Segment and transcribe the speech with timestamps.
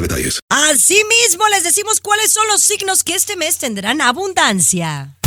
[0.00, 0.40] detalles.
[0.48, 5.17] Asimismo, les decimos cuáles son los signos que este mes tendrán abundancia.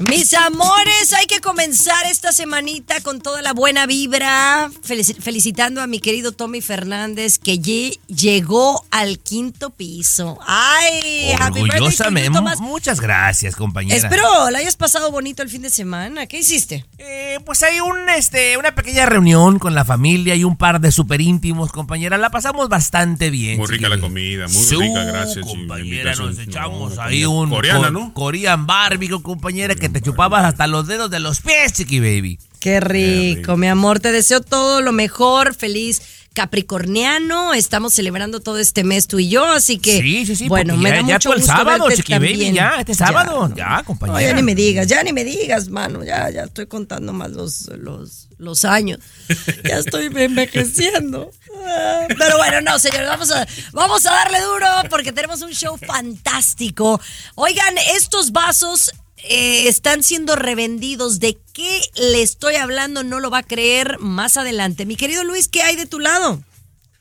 [0.00, 5.86] Mis amores, hay que comenzar esta semanita con toda la buena vibra, Felici- felicitando a
[5.86, 10.38] mi querido Tommy Fernández que ye- llegó al quinto piso.
[10.46, 12.30] Ay, Orgullosamente.
[12.30, 12.60] Tomás.
[12.60, 13.96] Muchas gracias, compañera.
[13.96, 16.26] Espero la hayas pasado bonito el fin de semana.
[16.26, 16.84] ¿Qué hiciste?
[16.98, 20.90] Eh, pues hay un, este, una pequeña reunión con la familia y un par de
[20.92, 22.18] super íntimos, compañera.
[22.18, 23.58] La pasamos bastante bien.
[23.58, 25.46] Muy rica la comida, muy rica, gracias.
[25.46, 28.12] compañera, nos echamos No, ahí un Coreana, co- ¿no?
[28.14, 32.36] Korean barbecue, compañera, que te chupabas hasta los dedos de los pies, chiqui baby.
[32.58, 34.00] Qué rico, mi amor.
[34.00, 35.54] Te deseo todo lo mejor.
[35.54, 37.54] Feliz Capricorniano.
[37.54, 40.00] Estamos celebrando todo este mes tú y yo, así que.
[40.00, 40.48] Sí, sí, sí.
[40.48, 43.52] Bueno, me ya, da ya mucho tú el gusto sábado, chiqui baby, ya, este sábado.
[43.54, 44.18] Ya, compañera.
[44.18, 46.02] No, ya ni me digas, ya ni me digas, mano.
[46.02, 48.98] Ya, ya estoy contando más los, los, los años.
[49.64, 51.30] Ya estoy envejeciendo.
[51.66, 55.78] Ah, Pero bueno, no, señores, vamos a, vamos a darle duro porque tenemos un show
[55.78, 57.00] fantástico.
[57.36, 58.90] Oigan, estos vasos
[59.28, 61.20] eh, están siendo revendidos.
[61.20, 63.04] ¿De qué le estoy hablando?
[63.04, 64.86] No lo va a creer más adelante.
[64.86, 66.42] Mi querido Luis, ¿qué hay de tu lado?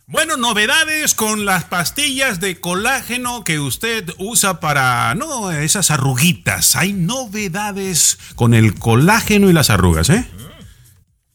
[0.05, 6.75] Bueno, novedades con las pastillas de colágeno que usted usa para, no, esas arruguitas.
[6.75, 10.27] Hay novedades con el colágeno y las arrugas, ¿eh?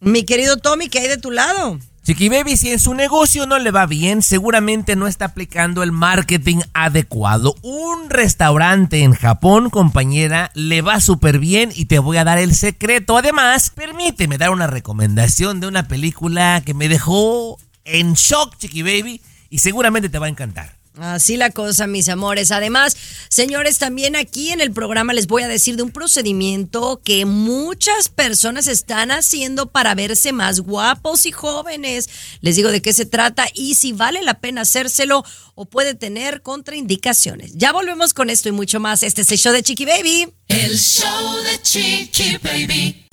[0.00, 1.78] Mi querido Tommy, ¿qué hay de tu lado?
[2.08, 5.92] Chiqui Baby, si en su negocio no le va bien, seguramente no está aplicando el
[5.92, 7.54] marketing adecuado.
[7.60, 12.54] Un restaurante en Japón, compañera, le va súper bien y te voy a dar el
[12.54, 13.18] secreto.
[13.18, 19.20] Además, permíteme dar una recomendación de una película que me dejó en shock, Chiqui Baby,
[19.50, 20.78] y seguramente te va a encantar.
[21.00, 22.50] Así la cosa, mis amores.
[22.50, 22.97] Además,
[23.28, 28.09] señores, también aquí en el programa les voy a decir de un procedimiento que muchas
[28.09, 32.09] personas están haciendo para verse más guapos y jóvenes.
[32.41, 36.42] Les digo de qué se trata y si vale la pena hacérselo o puede tener
[36.42, 37.53] contraindicaciones.
[37.54, 39.03] Ya volvemos con esto y mucho más.
[39.03, 40.32] Este es el show de Chiqui Baby.
[40.48, 43.06] El show de Chiqui Baby.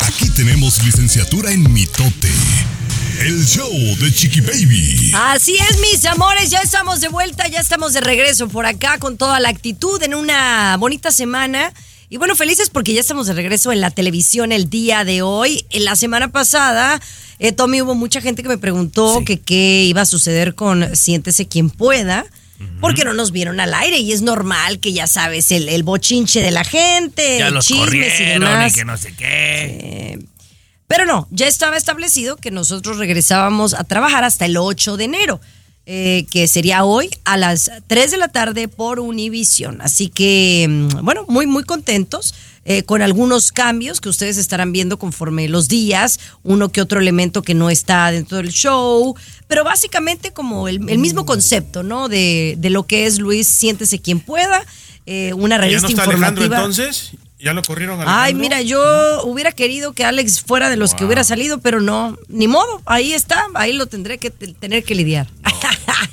[0.00, 2.30] Aquí tenemos licenciatura en mitote.
[3.20, 5.12] El show de Chiqui Baby.
[5.14, 9.16] Así es, mis amores, ya estamos de vuelta, ya estamos de regreso por acá con
[9.16, 11.72] toda la actitud en una bonita semana.
[12.08, 15.64] Y bueno, felices porque ya estamos de regreso en la televisión el día de hoy.
[15.70, 17.00] En la semana pasada,
[17.38, 21.46] eh, Tommy, hubo mucha gente que me preguntó que qué iba a suceder con Siéntese
[21.48, 22.26] quien pueda.
[22.80, 26.40] Porque no nos vieron al aire y es normal que ya sabes, el, el bochinche
[26.40, 28.72] de la gente, Ya los chismes corrieron y demás.
[28.72, 30.18] que no sé qué.
[30.86, 35.40] Pero no, ya estaba establecido que nosotros regresábamos a trabajar hasta el 8 de enero,
[35.84, 39.80] eh, que sería hoy a las 3 de la tarde por Univision.
[39.80, 42.34] Así que, mm, bueno, muy, muy contentos.
[42.68, 47.42] eh, con algunos cambios que ustedes estarán viendo conforme los días, uno que otro elemento
[47.42, 49.14] que no está dentro del show,
[49.46, 52.08] pero básicamente como el, el mismo concepto, ¿no?
[52.08, 54.66] De, de lo que es Luis, siéntese quien pueda,
[55.06, 56.56] eh, una ¿Ya revista no está Alejandro informativa.
[56.56, 57.12] entonces?
[57.38, 58.40] ¿Ya lo corrieron a Ay, Alejandro?
[58.40, 62.48] mira, yo hubiera querido que Alex fuera de los que hubiera salido, pero no, ni
[62.48, 65.26] modo, ahí está, ahí lo tendré que te- tener que lidiar.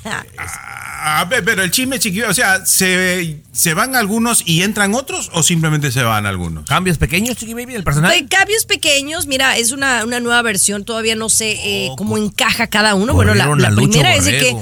[0.06, 4.94] Ah, A ver, pero el chisme chiquillo, o sea, ¿se, ¿se van algunos y entran
[4.96, 6.66] otros o simplemente se van algunos?
[6.66, 8.12] ¿Cambios pequeños, Chiqui Baby, del personal?
[8.12, 12.68] Hay cambios pequeños, mira, es una, una nueva versión, todavía no sé eh, cómo encaja
[12.68, 13.14] cada uno.
[13.14, 13.46] Bueno, la,
[13.76, 14.58] primera es de que.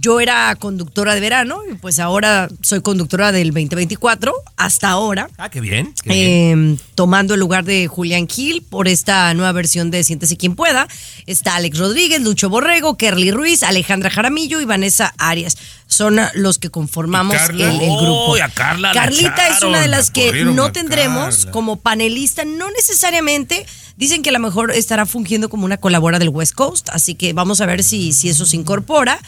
[0.00, 5.28] Yo era conductora de verano y pues ahora soy conductora del 2024, hasta ahora.
[5.38, 5.94] Ah, qué bien.
[6.02, 6.76] qué bien.
[6.76, 10.88] eh, tomando el lugar de Julián Gil por esta nueva versión de Siéntese quien pueda.
[11.26, 15.56] Está Alex Rodríguez, Lucho Borrego, Kerly Ruiz, Alejandra Jaramillo y Vanessa Arias.
[15.86, 18.32] Son los que conformamos ¿Y el, grupo.
[18.32, 21.50] Uy, a Carla la Carlita es una de las la que no tendremos Carla.
[21.52, 23.64] como panelista, no necesariamente.
[23.96, 27.32] Dicen que a lo mejor estará fungiendo como una colabora del West Coast, así que
[27.32, 29.18] vamos a ver si, si eso se incorpora.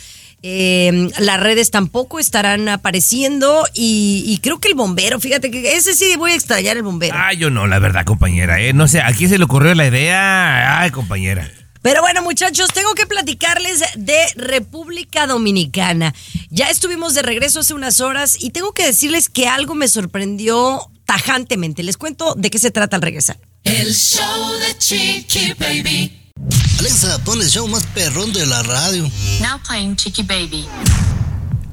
[0.43, 5.95] Eh, las redes tampoco estarán apareciendo y, y creo que el bombero, fíjate que ese
[5.95, 7.15] sí voy a extrañar el bombero.
[7.17, 8.61] Ah, yo no, la verdad, compañera.
[8.61, 8.73] ¿eh?
[8.73, 10.81] No sé, ¿a quién se le ocurrió la idea?
[10.81, 11.51] Ay, compañera.
[11.83, 16.15] Pero bueno, muchachos, tengo que platicarles de República Dominicana.
[16.51, 20.91] Ya estuvimos de regreso hace unas horas y tengo que decirles que algo me sorprendió
[21.07, 21.83] tajantemente.
[21.83, 23.39] Les cuento de qué se trata al regresar.
[23.65, 26.17] El show de Chiqui Baby.
[26.81, 29.03] Alexa, pon el show más perrón de la radio.
[29.43, 30.67] Now playing Chicky Baby.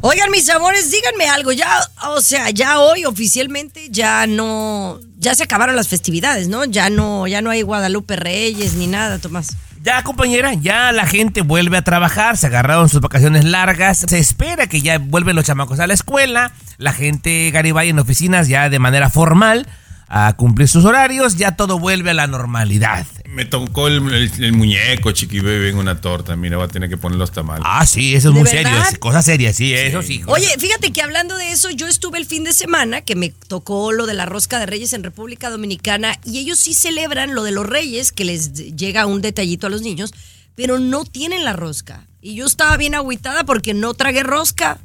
[0.01, 1.53] Oigan, mis amores, díganme algo.
[1.53, 6.65] Ya, o sea, ya hoy oficialmente ya no, ya se acabaron las festividades, ¿no?
[6.65, 9.55] Ya no, ya no hay Guadalupe Reyes ni nada, Tomás.
[9.81, 14.67] Ya, compañera, ya la gente vuelve a trabajar, se agarraron sus vacaciones largas, se espera
[14.67, 18.79] que ya vuelven los chamacos a la escuela, la gente Garibay en oficinas ya de
[18.79, 19.67] manera formal
[20.09, 23.05] a cumplir sus horarios, ya todo vuelve a la normalidad.
[23.37, 26.35] Me tocó el, el- el muñeco, Chiqui Baby, en una torta.
[26.35, 27.63] Mira, va a tener que poner los tamales.
[27.63, 28.71] Ah, sí, eso es ¿De muy verdad?
[28.71, 30.21] serio, es cosa seria, sí, eso sí.
[30.21, 33.29] cosa- Oye, fíjate que hablando de eso, yo estuve el fin de semana que me
[33.47, 37.43] tocó lo de la rosca de Reyes en República Dominicana y ellos sí celebran lo
[37.43, 40.15] de los Reyes, que les llega un detallito a los niños,
[40.55, 42.07] pero no tienen la rosca.
[42.23, 44.79] Y yo estaba bien agüitada porque no tragué rosca.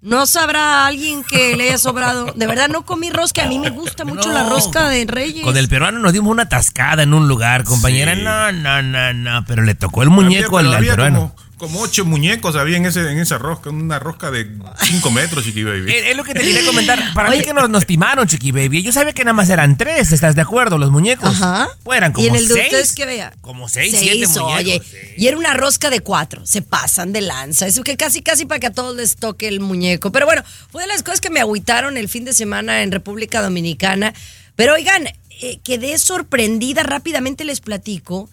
[0.00, 2.32] No sabrá alguien que le haya sobrado.
[2.36, 3.42] De verdad no comí rosca.
[3.44, 4.34] A mí me gusta mucho No.
[4.34, 5.42] la rosca de Reyes.
[5.44, 8.14] Con el peruano nos dimos una tascada en un lugar, compañera.
[8.14, 8.22] Sí.
[8.22, 11.18] No, no, no, no, pero le tocó el muñeco Había- al, peruano.
[11.34, 14.48] Como, como ocho muñecos había en, ese, en esa rosca, una rosca de
[14.84, 15.92] cinco metros, Chiqui Baby.
[15.92, 17.12] Es lo que te quería comentar.
[17.14, 18.82] Para mí que nos, nos timaron, Chiqui Baby.
[18.82, 20.78] Yo sabía que nada más eran tres, ¿estás de acuerdo?
[20.78, 21.28] Los muñecos.
[21.28, 21.68] Ajá.
[21.82, 22.66] Pues eran como y en el de seis.
[22.66, 23.34] ustedes que vea.
[23.40, 24.58] Como seis, siete muñecos.
[24.58, 24.82] Oye,
[25.16, 26.46] y era una rosca de cuatro.
[26.46, 27.66] Se pasan de lanza.
[27.66, 30.12] Eso que casi, casi para que a todos les toque el muñeco.
[30.12, 33.42] Pero bueno, fue de las cosas que me agüitaron el fin de semana en República
[33.42, 34.14] Dominicana.
[34.54, 35.08] Pero oigan,
[35.40, 36.84] eh, quedé sorprendida.
[36.84, 38.30] Rápidamente les platico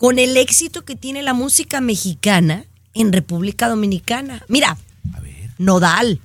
[0.00, 2.64] con el éxito que tiene la música mexicana
[2.94, 4.42] en República Dominicana.
[4.48, 4.78] Mira,
[5.58, 6.22] Nodal,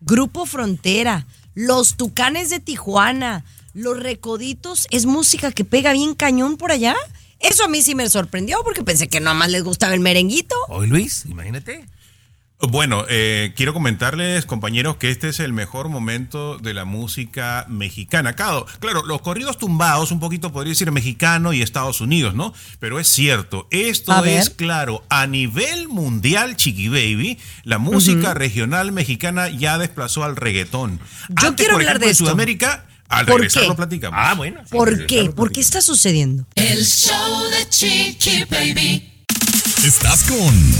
[0.00, 3.44] Grupo Frontera, Los Tucanes de Tijuana,
[3.74, 6.94] Los Recoditos, es música que pega bien cañón por allá.
[7.40, 10.54] Eso a mí sí me sorprendió porque pensé que nada más les gustaba el merenguito.
[10.68, 11.84] Hoy, Luis, imagínate.
[12.58, 18.32] Bueno, eh, quiero comentarles, compañeros, que este es el mejor momento de la música mexicana.
[18.34, 22.54] Claro, claro, los corridos tumbados, un poquito podría decir mexicano y Estados Unidos, ¿no?
[22.80, 24.40] Pero es cierto, esto A ver.
[24.40, 30.98] es claro, a nivel mundial, Chiqui Baby, la música regional mexicana ya desplazó al reggaetón.
[31.42, 32.24] Yo quiero por hablar ejemplo, de en esto.
[32.24, 33.68] Sudamérica, al ¿Por regresar qué?
[33.68, 34.18] lo platicamos.
[34.20, 34.60] Ah, bueno.
[34.64, 34.70] sí.
[34.70, 35.30] ¿Por qué?
[35.30, 36.46] ¿Por qué está sucediendo?
[36.54, 39.12] El show de Chiqui Baby.
[39.84, 40.72] Estás con.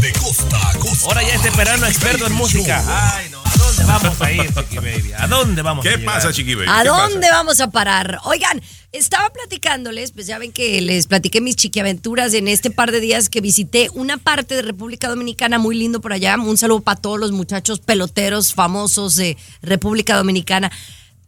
[0.00, 1.06] De costa a costa.
[1.06, 2.82] Ahora ya este peruano experto en música.
[3.16, 3.40] Ay, no.
[3.44, 5.12] ¿A dónde vamos a ir, Chiqui Baby?
[5.16, 6.68] ¿A dónde vamos a ¿Qué pasa, Chiqui Baby?
[6.68, 7.32] ¿A ¿Qué dónde pasa?
[7.34, 8.18] vamos a parar?
[8.24, 8.60] Oigan,
[8.90, 13.28] estaba platicándoles, pues ya ven que les platiqué mis chiquiaventuras en este par de días
[13.28, 16.36] que visité una parte de República Dominicana muy lindo por allá.
[16.36, 20.72] Un saludo para todos los muchachos peloteros famosos de República Dominicana.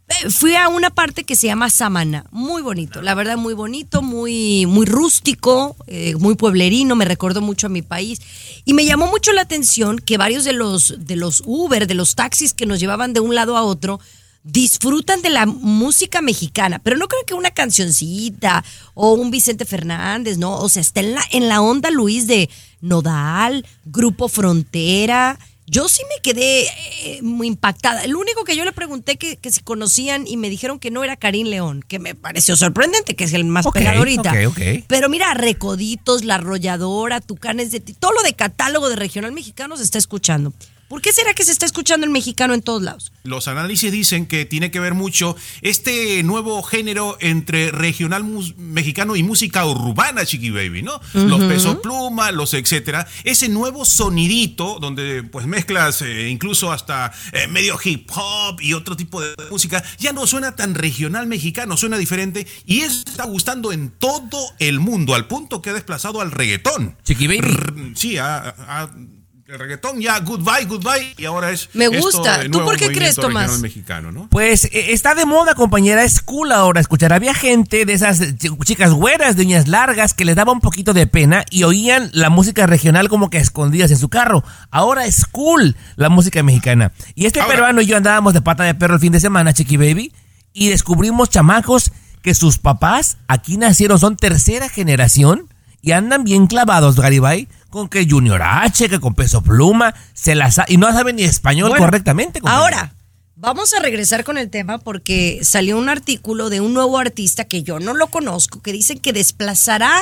[0.09, 4.03] Eh, Fui a una parte que se llama Samana, muy bonito, la verdad muy bonito,
[4.03, 8.21] muy, muy rústico, eh, muy pueblerino, me recordó mucho a mi país
[8.67, 12.17] y me llamó mucho la atención que varios de los, de los Uber, de los
[12.17, 13.99] taxis que nos llevaban de un lado a otro,
[14.43, 18.63] disfrutan de la música mexicana, pero no creo que una cancioncita
[18.93, 20.59] o un Vicente Fernández, ¿no?
[20.59, 22.51] O sea, está en la, en la onda, Luis, de
[22.83, 25.39] Nodal, Grupo Frontera.
[25.67, 26.67] Yo sí me quedé
[27.03, 28.05] eh, muy impactada.
[28.05, 31.03] El único que yo le pregunté que, que si conocían y me dijeron que no
[31.05, 34.33] era Karim León, que me pareció sorprendente, que es el más Ok, pegado ahorita.
[34.87, 39.77] Pero mira, Recoditos, La Arrolladora, Tucanes de Ti, todo lo de catálogo de regional mexicano
[39.77, 40.53] se está escuchando.
[40.95, 43.11] ¿Por qué será que se está escuchando el mexicano en todos lados?
[43.25, 48.23] Los análisis dicen que tiene que ver mucho este nuevo género entre regional
[48.57, 51.01] mexicano y música urbana, Chiqui Baby, ¿no?
[51.15, 53.09] Los peso pluma, los etcétera.
[53.25, 58.97] Ese nuevo sonidito donde pues mezclas eh, incluso hasta eh, medio hip hop y otro
[58.97, 63.73] tipo de música, ya no suena tan regional mexicano, suena diferente y eso está gustando
[63.73, 66.97] en todo el mundo, al punto que ha desplazado al reggaetón.
[67.03, 67.39] Chiqui Baby.
[67.41, 68.37] R- sí, a-
[68.69, 68.91] a-
[69.47, 72.41] el reggaetón ya goodbye, goodbye y ahora es Me esto, gusta.
[72.41, 73.61] el ¿Tú por qué crees, Tomás?
[73.61, 74.27] mexicano, ¿no?
[74.31, 77.13] Pues eh, está de moda, compañera, es cool ahora escuchar.
[77.13, 80.95] Había gente de esas ch- chicas güeras, de uñas largas, que les daba un poquito
[80.95, 84.43] de pena y oían la música regional como que escondidas en su carro.
[84.71, 86.93] Ahora es cool la música mexicana.
[87.15, 89.53] Y este Ahora- peruano y yo andábamos de pata de perro el fin de semana,
[89.53, 90.13] Chiqui Baby,
[90.55, 95.51] y descubrimos chamacos que sus papás aquí nacieron, son tercera generación
[95.85, 100.61] y andan bien clavados, Garibay, con que Junior H, que con peso pluma, se las
[100.69, 102.41] y no saben ni español Bueno, correctamente.
[102.45, 102.95] Ahora,
[103.37, 107.63] vamos a regresar con el tema porque salió un artículo de un nuevo artista que
[107.63, 109.93] yo no lo conozco, que dice que desplazará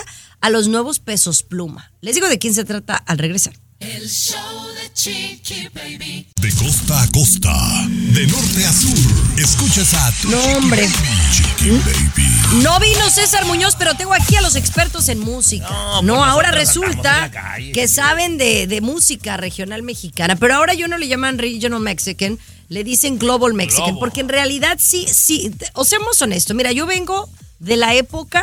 [0.41, 1.91] a los nuevos pesos pluma.
[2.01, 3.55] Les digo de quién se trata al regresar.
[3.81, 4.39] El show
[4.81, 6.29] de Chiqui Baby.
[6.41, 7.53] De costa a costa.
[7.89, 8.97] De norte a sur.
[9.37, 10.89] Escuchas a tu No, Chiqui hombre.
[11.33, 11.52] Chiqui.
[11.65, 15.69] No vino César Muñoz, pero tengo aquí a los expertos en música.
[15.71, 20.75] No, No, pues ahora resulta calle, que saben de, de música regional mexicana, pero ahora
[20.75, 22.37] yo no le llaman regional mexican,
[22.69, 24.01] le dicen Global Mexican, Globo.
[24.01, 28.43] porque en realidad sí, sí, o seamos honestos, mira, yo vengo de la época,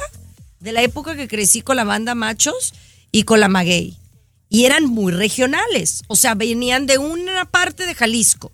[0.62, 2.74] de la época que crecí con la banda Machos
[3.12, 3.98] y con la Maguey,
[4.48, 8.54] y eran muy regionales, o sea, venían de una parte de Jalisco.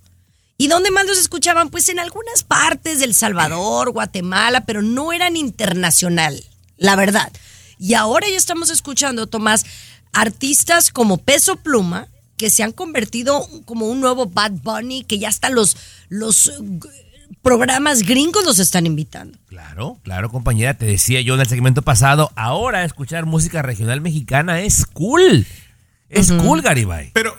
[0.58, 1.70] ¿Y dónde más los escuchaban?
[1.70, 6.42] Pues en algunas partes del Salvador, Guatemala, pero no eran internacional,
[6.78, 7.32] la verdad.
[7.78, 9.66] Y ahora ya estamos escuchando, Tomás,
[10.14, 12.08] artistas como Peso Pluma,
[12.38, 15.76] que se han convertido como un nuevo Bad Bunny, que ya hasta los,
[16.08, 16.54] los eh,
[17.42, 19.38] programas gringos los están invitando.
[19.48, 24.62] Claro, claro, compañera, te decía yo en el segmento pasado, ahora escuchar música regional mexicana
[24.62, 25.46] es cool.
[26.10, 27.12] Es cool, Garibay.
[27.14, 27.36] Pero,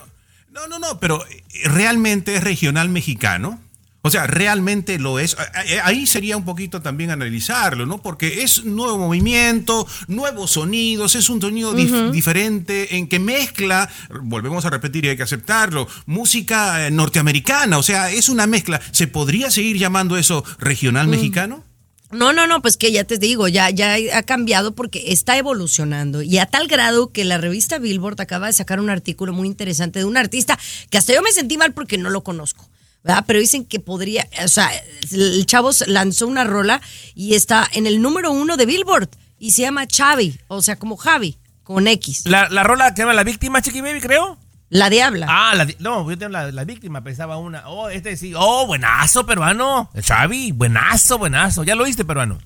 [0.57, 3.61] no, no, no, pero eh, realmente es regional mexicano.
[4.03, 5.37] O sea, realmente lo es.
[5.37, 5.51] A-
[5.83, 8.01] Ahí sería un poquito también analizarlo, ¿no?
[8.01, 13.91] Porque es nuevo movimiento, nuevos sonidos, es un sonido dif- diferente en que mezcla,
[14.23, 18.81] volvemos a repetir y hay que aceptarlo, música eh, norteamericana, o sea, es una mezcla.
[18.93, 21.65] ¿Se podría seguir llamando eso regional mexicano?
[22.13, 26.23] No, no, no, pues que ya te digo, ya, ya ha cambiado porque está evolucionando
[26.23, 29.99] y a tal grado que la revista Billboard acaba de sacar un artículo muy interesante
[29.99, 30.59] de un artista
[30.89, 32.69] que hasta yo me sentí mal porque no lo conozco.
[33.03, 33.25] ¿verdad?
[33.27, 34.69] Pero dicen que podría, o sea,
[35.13, 36.81] el chavo lanzó una rola
[37.15, 39.09] y está en el número uno de Billboard
[39.39, 42.23] y se llama Chavi, o sea, como Javi, con X.
[42.27, 44.39] La, la rola que se llama La Víctima, Chiqui Baby, creo.
[44.69, 45.27] La Diabla.
[45.29, 47.69] Ah, la, di- no, yo tengo la, la víctima, pensaba una.
[47.69, 48.33] Oh, este sí.
[48.37, 49.91] Oh, buenazo, peruano.
[50.01, 51.63] Xavi, buenazo, buenazo.
[51.65, 52.39] ¿Ya lo viste, peruano?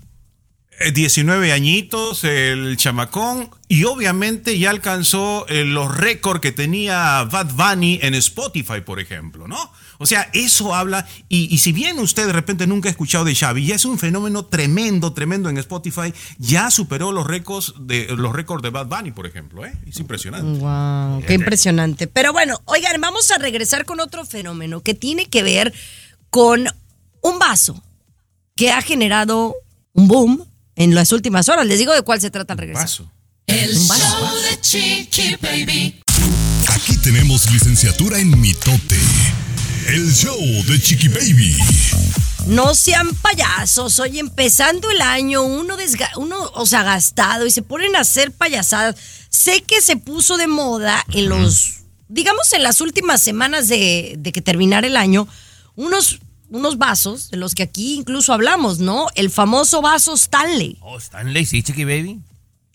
[0.78, 7.52] Eh, 19 añitos, el chamacón, y obviamente ya alcanzó eh, los récords que tenía Bad
[7.52, 9.72] Bunny en Spotify, por ejemplo, ¿no?
[10.02, 13.34] O sea, eso habla, y, y si bien usted de repente nunca ha escuchado de
[13.34, 18.32] Xavi, ya es un fenómeno tremendo, tremendo en Spotify, ya superó los récords de, los
[18.34, 19.74] récords de Bad Bunny, por ejemplo, ¿eh?
[19.86, 20.58] Es impresionante.
[20.58, 22.06] Wow, qué impresionante.
[22.06, 25.74] Pero bueno, oigan, vamos a regresar con otro fenómeno que tiene que ver
[26.30, 26.66] con
[27.20, 27.82] un vaso
[28.56, 29.54] que ha generado
[29.92, 31.66] un boom en las últimas horas.
[31.66, 32.84] Les digo de cuál se trata al regresar.
[32.84, 33.10] Paso.
[33.46, 36.00] El show de Chiqui Baby.
[36.68, 38.96] Aquí tenemos licenciatura en mitote.
[39.88, 41.56] El show de Chiqui Baby.
[42.46, 47.62] No sean payasos, hoy empezando el año, uno, desga- uno o sea, gastado y se
[47.62, 48.96] ponen a hacer payasadas.
[49.28, 54.32] Sé que se puso de moda en los, digamos, en las últimas semanas de, de
[54.32, 55.28] que terminara el año,
[55.76, 56.18] unos,
[56.48, 59.06] unos vasos de los que aquí incluso hablamos, ¿no?
[59.14, 62.20] El famoso vaso Stanley, Oh, Stanley, sí, Chiqui Baby.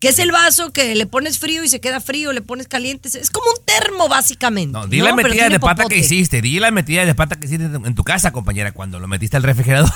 [0.05, 3.09] Que es el vaso que le pones frío y se queda frío, le pones caliente.
[3.09, 4.71] Es como un termo, básicamente.
[4.71, 5.95] No, di la metida de pata popote.
[5.95, 6.41] que hiciste.
[6.41, 9.43] Di la metida de pata que hiciste en tu casa, compañera, cuando lo metiste al
[9.43, 9.91] refrigerador.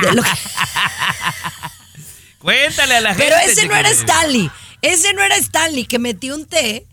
[0.00, 0.28] De lo que-
[2.38, 3.24] Cuéntale a la gente.
[3.24, 3.90] Pero ese no era.
[3.90, 4.50] Stanley.
[4.82, 6.86] Ese no era Stanley, que metí un té,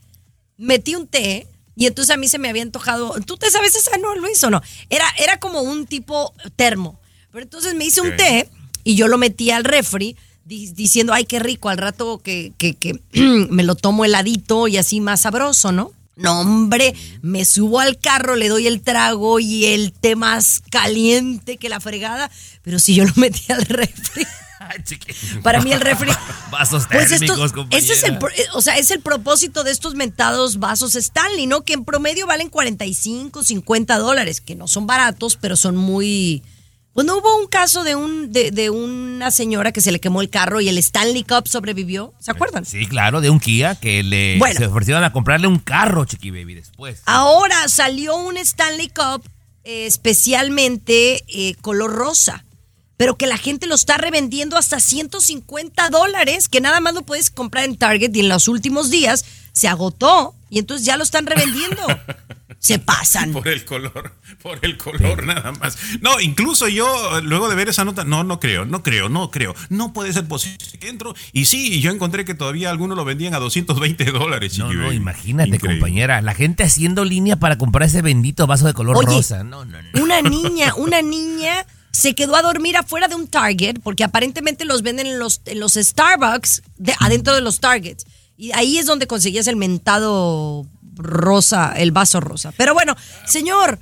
[0.57, 3.13] metí un té, y entonces a mí se me había antojado.
[3.25, 3.97] ¿Tú te sabes esa?
[3.97, 4.61] No, Luis, o no.
[4.89, 6.99] Era, era como un tipo termo.
[7.31, 8.49] Pero entonces me hice un té
[8.83, 10.15] y yo lo metí al refri
[10.45, 12.99] diciendo, ay, qué rico, al rato que, que, que
[13.49, 15.91] me lo tomo heladito y así más sabroso, ¿no?
[16.17, 21.57] No, hombre, me subo al carro, le doy el trago y el té más caliente
[21.57, 22.29] que la fregada,
[22.63, 24.25] pero si yo lo metí al refri.
[25.43, 26.11] Para mí el refri.
[26.51, 29.95] Vasos Pues térmicos, estos, ese es el, eh, o sea, es el propósito de estos
[29.95, 31.61] mentados vasos Stanley, ¿no?
[31.61, 36.43] Que en promedio valen 45, 50 dólares, que no son baratos, pero son muy...
[36.93, 40.29] Bueno, hubo un caso de, un, de, de una señora que se le quemó el
[40.29, 42.65] carro y el Stanley Cup sobrevivió, ¿se acuerdan?
[42.65, 44.57] Sí, claro, de un Kia que le Bueno.
[44.59, 47.01] se ofrecieron a comprarle un carro, Chiqui Baby, después.
[47.05, 49.23] Ahora salió un Stanley Cup
[49.63, 52.43] eh, especialmente eh, color rosa,
[52.97, 57.29] pero que la gente lo está revendiendo hasta 150 dólares, que nada más lo puedes
[57.29, 61.25] comprar en Target y en los últimos días se agotó y entonces ya lo están
[61.25, 61.81] revendiendo.
[62.61, 63.33] se pasan.
[63.33, 65.77] Por el color, por el color nada más.
[65.99, 69.55] No, incluso yo, luego de ver esa nota, no, no creo, no creo, no creo.
[69.69, 71.15] No puede ser posible que entro.
[71.33, 74.57] Y sí, y yo encontré que todavía algunos lo vendían a 220 dólares.
[74.59, 75.79] No, no, imagínate, Increíble.
[75.79, 76.21] compañera.
[76.21, 79.43] La gente haciendo línea para comprar ese bendito vaso de color Oye, rosa.
[79.43, 80.03] No, no, no.
[80.03, 84.83] Una niña, una niña se quedó a dormir afuera de un Target, porque aparentemente los
[84.83, 88.05] venden en los, en los Starbucks, de, adentro de los Targets.
[88.37, 92.53] Y ahí es donde conseguías el mentado rosa, el vaso rosa.
[92.57, 92.95] Pero bueno,
[93.25, 93.79] señor,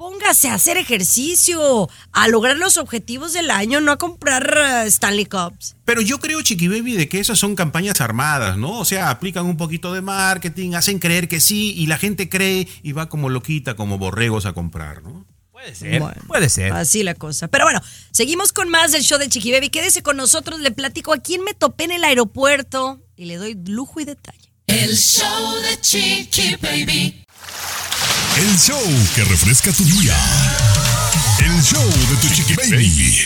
[0.00, 5.26] póngase a hacer ejercicio, a lograr los objetivos del año, no a comprar eh, Stanley
[5.26, 5.76] Cups.
[5.84, 8.78] Pero yo creo, Chiqui Baby, de que esas son campañas armadas, ¿no?
[8.78, 12.66] O sea, aplican un poquito de marketing, hacen creer que sí, y la gente cree
[12.82, 15.26] y va como loquita, como borregos a comprar, ¿no?
[15.52, 16.72] Puede ser, Bueno, puede ser.
[16.72, 17.48] Así la cosa.
[17.48, 19.68] Pero bueno, seguimos con más del show de Chiqui Baby.
[19.68, 23.58] Quédese con nosotros, le platico a quién me topé en el aeropuerto y le doy
[23.66, 24.49] lujo y detalle.
[24.70, 27.24] El show de Chiqui Baby.
[28.38, 28.80] El show
[29.16, 30.16] que refresca tu día.
[31.40, 33.16] El show de tu chiqui baby.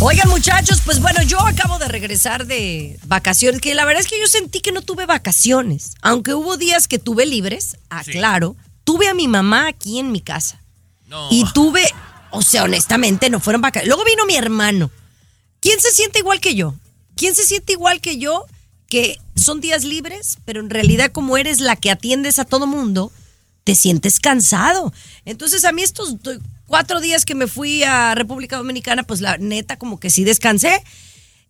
[0.00, 4.20] Oigan, muchachos, pues bueno, yo acabo de regresar de vacaciones, que la verdad es que
[4.20, 5.94] yo sentí que no tuve vacaciones.
[6.02, 8.54] Aunque hubo días que tuve libres, aclaro,
[8.84, 10.60] tuve a mi mamá aquí en mi casa.
[11.08, 11.28] No.
[11.30, 11.88] Y tuve,
[12.30, 13.88] o sea, honestamente, no fueron vacaciones.
[13.88, 14.90] Luego vino mi hermano.
[15.60, 16.74] ¿Quién se siente igual que yo?
[17.16, 18.44] ¿Quién se siente igual que yo?
[18.90, 23.12] Que son días libres, pero en realidad como eres la que atiendes a todo mundo,
[23.64, 24.92] te sientes cansado.
[25.24, 26.16] Entonces a mí estos
[26.66, 30.82] cuatro días que me fui a República Dominicana, pues la neta como que sí descansé.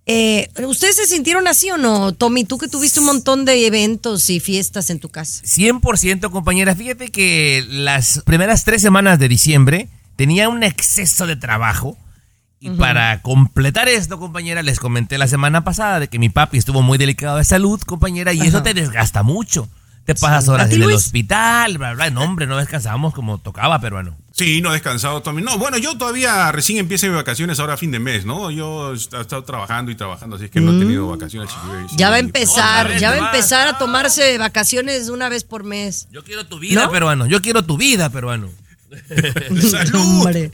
[0.06, 2.44] Eh, ¿Ustedes se sintieron así o no, Tommy?
[2.44, 5.42] Tú que tuviste un montón de eventos y fiestas en tu casa.
[5.44, 6.74] 100% compañera.
[6.74, 11.96] Fíjate que las primeras tres semanas de diciembre tenía un exceso de trabajo.
[12.62, 16.82] Y para completar esto, compañera, les comenté la semana pasada de que mi papi estuvo
[16.82, 19.66] muy delicado de salud, compañera, y eso te desgasta mucho.
[20.04, 20.50] Te pasas Sí.
[20.50, 22.10] ¿A horas en el hospital, bla, bla.
[22.10, 24.16] No, hombre, no descansábamos como tocaba, peruano.
[24.32, 25.44] Sí, no he descansado también.
[25.44, 28.50] No, bueno, yo todavía recién empiezo mis vacaciones ahora a fin de mes, ¿no?
[28.50, 31.50] Yo he estado trabajando y trabajando, así es que no he tenido vacaciones.
[31.52, 31.96] Mm.
[31.96, 35.64] Ya va a empezar, vez ya va a empezar a tomarse vacaciones una vez por
[35.64, 36.08] mes.
[36.10, 36.90] Yo quiero tu vida, ¿No?
[36.90, 37.26] peruano.
[37.26, 38.48] Yo quiero tu vida, peruano.
[39.94, 40.50] Hombre.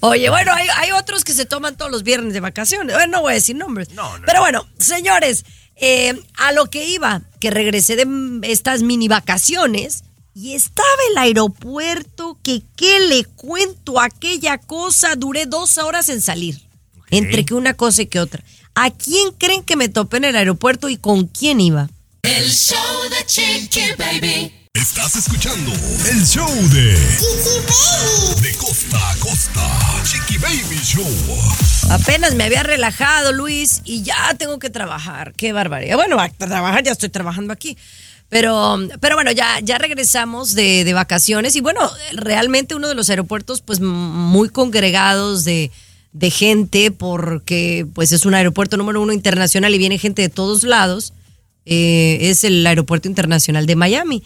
[0.00, 2.94] Oye, bueno, hay, hay otros que se toman todos los viernes de vacaciones.
[2.96, 3.90] Bueno, no voy a decir nombres.
[3.90, 4.24] No, no.
[4.26, 5.44] Pero bueno, señores,
[5.76, 12.38] eh, a lo que iba, que regresé de estas mini vacaciones y estaba el aeropuerto
[12.42, 14.00] que, ¿qué le cuento?
[14.00, 16.60] Aquella cosa, duré dos horas en salir.
[17.10, 18.42] Entre que una cosa y que otra.
[18.74, 21.88] ¿A quién creen que me topé en el aeropuerto y con quién iba?
[22.22, 24.65] El show de Chiqui Baby.
[24.76, 25.72] Estás escuchando
[26.10, 26.92] el show de
[28.42, 30.02] De costa a costa.
[30.04, 31.08] Chiqui Baby Show.
[31.90, 35.32] Apenas me había relajado, Luis, y ya tengo que trabajar.
[35.34, 35.96] Qué barbaridad.
[35.96, 37.78] Bueno, a trabajar, ya estoy trabajando aquí.
[38.28, 41.80] Pero, pero bueno, ya, ya regresamos de, de vacaciones y bueno,
[42.12, 45.70] realmente uno de los aeropuertos pues muy congregados de,
[46.12, 50.64] de gente porque pues es un aeropuerto número uno internacional y viene gente de todos
[50.64, 51.14] lados.
[51.64, 54.22] Eh, es el aeropuerto internacional de Miami.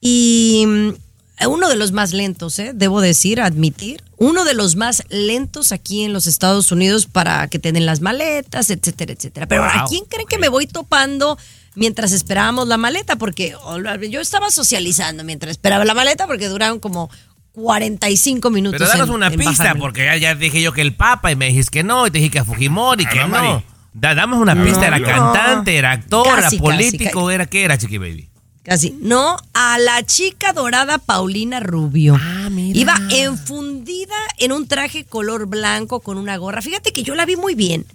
[0.00, 2.72] Y mm, uno de los más lentos, ¿eh?
[2.74, 7.58] debo decir, admitir, uno de los más lentos aquí en los Estados Unidos para que
[7.58, 9.46] te den las maletas, etcétera, etcétera.
[9.46, 11.38] Pero ¿a quién creen que me voy topando
[11.74, 13.16] mientras esperábamos la maleta?
[13.16, 13.78] Porque oh,
[14.08, 17.10] yo estaba socializando mientras esperaba la maleta porque duraron como
[17.52, 18.78] 45 minutos.
[18.78, 21.36] Pero danos en- una en pista, porque ya, ya dije yo que el Papa y
[21.36, 23.64] me dijiste que no, y te dije que a Fujimori, que Habla, no.
[23.92, 25.06] Da- damos una pista, era no.
[25.06, 27.34] cantante, era actor, era Casi, político, casi.
[27.34, 28.28] era qué era, Chiqui Baby.
[28.66, 28.98] Casi.
[29.00, 32.18] No, a la chica dorada Paulina Rubio.
[32.20, 32.76] Ah, mira.
[32.76, 36.60] Iba enfundida en un traje color blanco con una gorra.
[36.62, 37.86] Fíjate que yo la vi muy bien.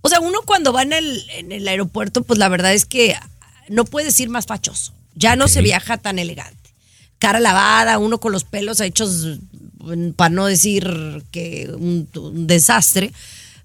[0.00, 3.14] O sea, uno cuando va en el, en el aeropuerto, pues la verdad es que
[3.68, 4.94] no puedes ir más fachoso.
[5.14, 6.70] Ya no se viaja tan elegante.
[7.18, 9.40] Cara lavada, uno con los pelos hechos,
[9.80, 13.12] mm, para no decir que un, un desastre.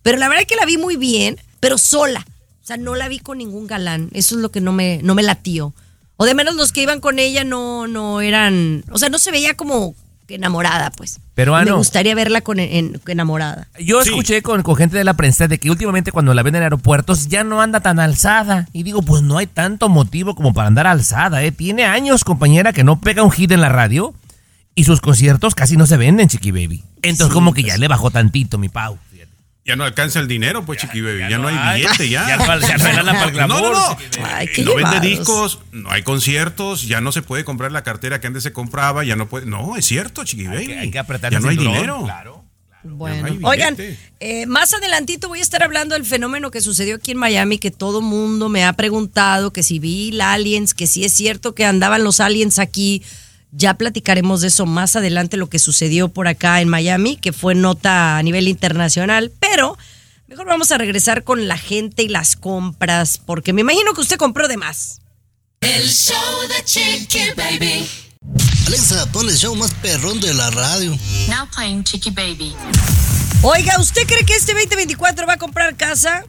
[0.03, 2.27] Pero la verdad es que la vi muy bien, pero sola.
[2.61, 4.09] O sea, no la vi con ningún galán.
[4.11, 5.73] Eso es lo que no me, no me latió.
[6.21, 8.83] O de menos los que iban con ella no, no eran.
[8.91, 9.95] O sea, no se veía como
[10.27, 11.19] enamorada, pues.
[11.33, 11.71] Peruano.
[11.71, 13.69] Me gustaría verla con en- enamorada.
[13.79, 14.09] Yo Sí.
[14.09, 17.29] escuché con, con gente de la prensa de que últimamente cuando la ven en aeropuertos
[17.29, 18.67] ya no anda tan alzada.
[18.73, 21.51] Y digo, pues no hay tanto motivo como para andar alzada, ¿eh?
[21.53, 24.13] Tiene años, compañera, que no pega un hit en la radio
[24.75, 26.83] y sus conciertos casi no se venden, Chiqui Baby.
[27.01, 28.97] Entonces como que ya le bajó tantito mi pau.
[29.69, 31.29] Ya no alcanza el dinero, pues, chiqui baby.
[31.29, 32.27] Ya, no hay billete, ya.
[32.27, 33.97] Ya no hay- ya no para el No, no, no.
[34.25, 38.19] Ay, qué no vende discos, no hay conciertos, ya no se puede comprar la cartera
[38.19, 39.45] que antes se compraba, ya no puede.
[39.45, 40.57] No, es cierto, chiqui baby.
[40.57, 42.03] Hay que, hay que apretar Ya el no hay dinero.
[42.03, 42.43] Claro.
[42.81, 43.75] Bueno, oigan,
[44.19, 47.71] eh, más adelantito voy a estar hablando del fenómeno que sucedió aquí en Miami, que
[47.71, 52.03] todo mundo me ha preguntado, que si vi aliens, que si es cierto que andaban
[52.03, 53.03] los aliens aquí.
[53.51, 57.55] Ya platicaremos de eso más adelante, lo que sucedió por acá en Miami, que fue
[57.55, 59.77] nota a nivel internacional, pero
[60.27, 64.17] mejor vamos a regresar con la gente y las compras, porque me imagino que usted
[64.17, 65.01] compró de más.
[65.61, 67.89] El show de Chiqui Baby.
[68.67, 70.95] Alexa, pon el show más perrón de la radio.
[71.27, 72.55] Now playing Chiqui Baby.
[73.41, 76.23] Oiga, ¿usted cree que este 2024 va a comprar casa?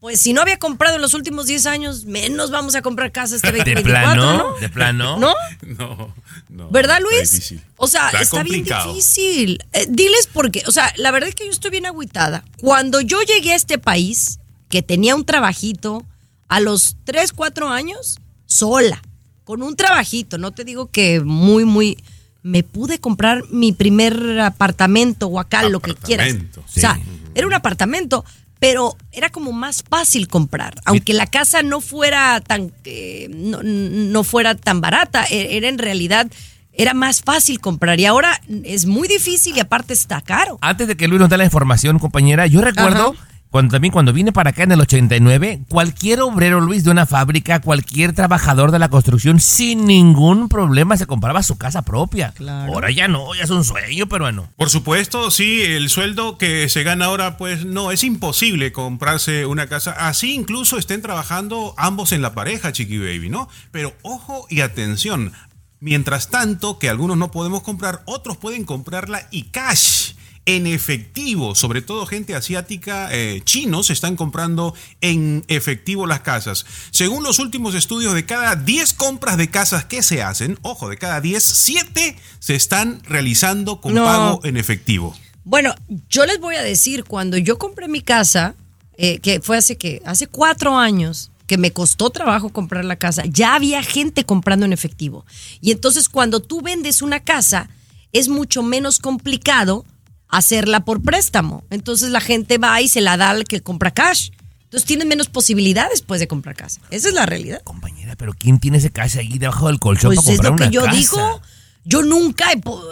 [0.00, 3.34] Pues si no había comprado en los últimos 10 años, menos vamos a comprar casa
[3.36, 4.54] este De 2024, plano, ¿no?
[4.54, 5.18] de plano.
[5.20, 5.34] ¿No?
[5.62, 6.14] No,
[6.48, 6.70] no.
[6.70, 7.32] ¿Verdad, está Luis?
[7.32, 7.62] difícil.
[7.76, 9.64] O sea, está, bien difícil.
[9.72, 10.62] Eh, diles por qué.
[10.66, 12.44] O sea, la verdad es que yo estoy bien agüitada.
[12.60, 16.04] Cuando yo llegué a este país, que tenía un trabajito,
[16.48, 19.02] a los 3, 4 años, sola,
[19.44, 21.98] con un trabajito, no te digo que muy, muy...
[22.42, 26.28] Me pude comprar mi primer apartamento o acá, lo que quieras.
[26.28, 26.98] Apartamento, O sea,
[27.34, 28.24] era un apartamento,
[28.58, 30.74] pero era como más fácil comprar.
[30.84, 35.78] Aunque la casa no fuera tan, eh, no, no fuera tan barata, e- era en
[35.78, 36.28] realidad
[36.72, 40.58] era más fácil comprar y ahora es muy difícil y aparte está caro.
[40.60, 43.28] Antes de que Luis nos dé la información, compañera, yo recuerdo Ajá.
[43.50, 47.60] Cuando también cuando vine para acá en el 89, cualquier obrero Luis de una fábrica,
[47.60, 52.32] cualquier trabajador de la construcción, sin ningún problema se compraba su casa propia.
[52.32, 52.74] Claro.
[52.74, 54.50] Ahora ya no, ya es un sueño peruano.
[54.56, 59.66] Por supuesto, sí, el sueldo que se gana ahora, pues no, es imposible comprarse una
[59.66, 59.92] casa.
[59.92, 63.48] Así incluso estén trabajando ambos en la pareja, Chiqui Baby, ¿no?
[63.70, 65.32] Pero ojo y atención,
[65.80, 70.12] mientras tanto que algunos no podemos comprar, otros pueden comprarla y cash.
[70.48, 76.64] En efectivo, sobre todo gente asiática, eh, chinos están comprando en efectivo las casas.
[76.90, 80.96] Según los últimos estudios, de cada 10 compras de casas que se hacen, ojo, de
[80.96, 84.06] cada 10, 7 se están realizando con No.
[84.06, 85.14] pago en efectivo.
[85.44, 85.74] Bueno,
[86.08, 88.54] yo les voy a decir, cuando yo compré mi casa,
[88.96, 93.22] eh, que fue hace que hace cuatro años, que me costó trabajo comprar la casa,
[93.26, 95.26] ya había gente comprando en efectivo.
[95.60, 97.68] Y entonces cuando tú vendes una casa,
[98.12, 99.84] es mucho menos complicado
[100.28, 101.64] hacerla por préstamo.
[101.70, 104.30] Entonces la gente va y se la da al que compra cash.
[104.64, 106.80] Entonces tienen menos posibilidades pues de comprar casa.
[106.90, 107.62] Esa es la realidad.
[107.64, 110.56] Compañera, pero ¿quién tiene ese casa ahí debajo del colchón Pues para es comprar lo
[110.58, 110.96] que una yo casa?
[110.96, 111.42] digo.
[111.84, 112.48] Yo nunca,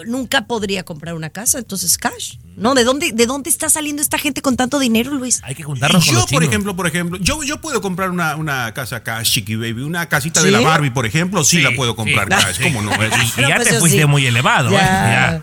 [0.07, 2.37] nunca podría comprar una casa, entonces cash.
[2.57, 5.40] No, ¿de dónde, ¿de dónde está saliendo esta gente con tanto dinero, Luis?
[5.42, 6.49] Hay que juntarnos con yo, los por chinos.
[6.49, 10.40] ejemplo, por ejemplo, yo, yo puedo comprar una, una casa cash, Chiqui Baby, una casita
[10.40, 10.46] ¿Sí?
[10.46, 12.62] de la Barbie, por ejemplo, sí, Sí, la puedo comprar sí, cash, sí.
[12.62, 12.90] ¿cómo no?
[12.94, 14.07] Y ya pues te fuiste sí.
[14.07, 14.79] muy elevado, Ya.
[14.79, 15.42] ¿eh?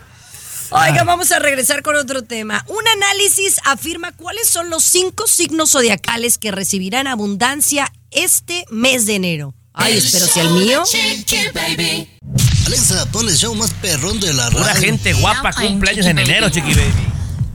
[0.76, 2.64] Oiga, vamos a regresar con otro tema.
[2.66, 9.14] Un análisis afirma cuáles son los cinco signos zodiacales que recibirán abundancia este mes de
[9.14, 9.54] enero.
[9.72, 10.82] Ay, espero sea el mío.
[10.84, 12.08] Chiqui Baby.
[12.66, 14.58] Alexa, pon el show más perrón de la radio.
[14.58, 16.50] Pura gente guapa, cumpleaños en enero.
[16.50, 16.90] Chiqui Baby.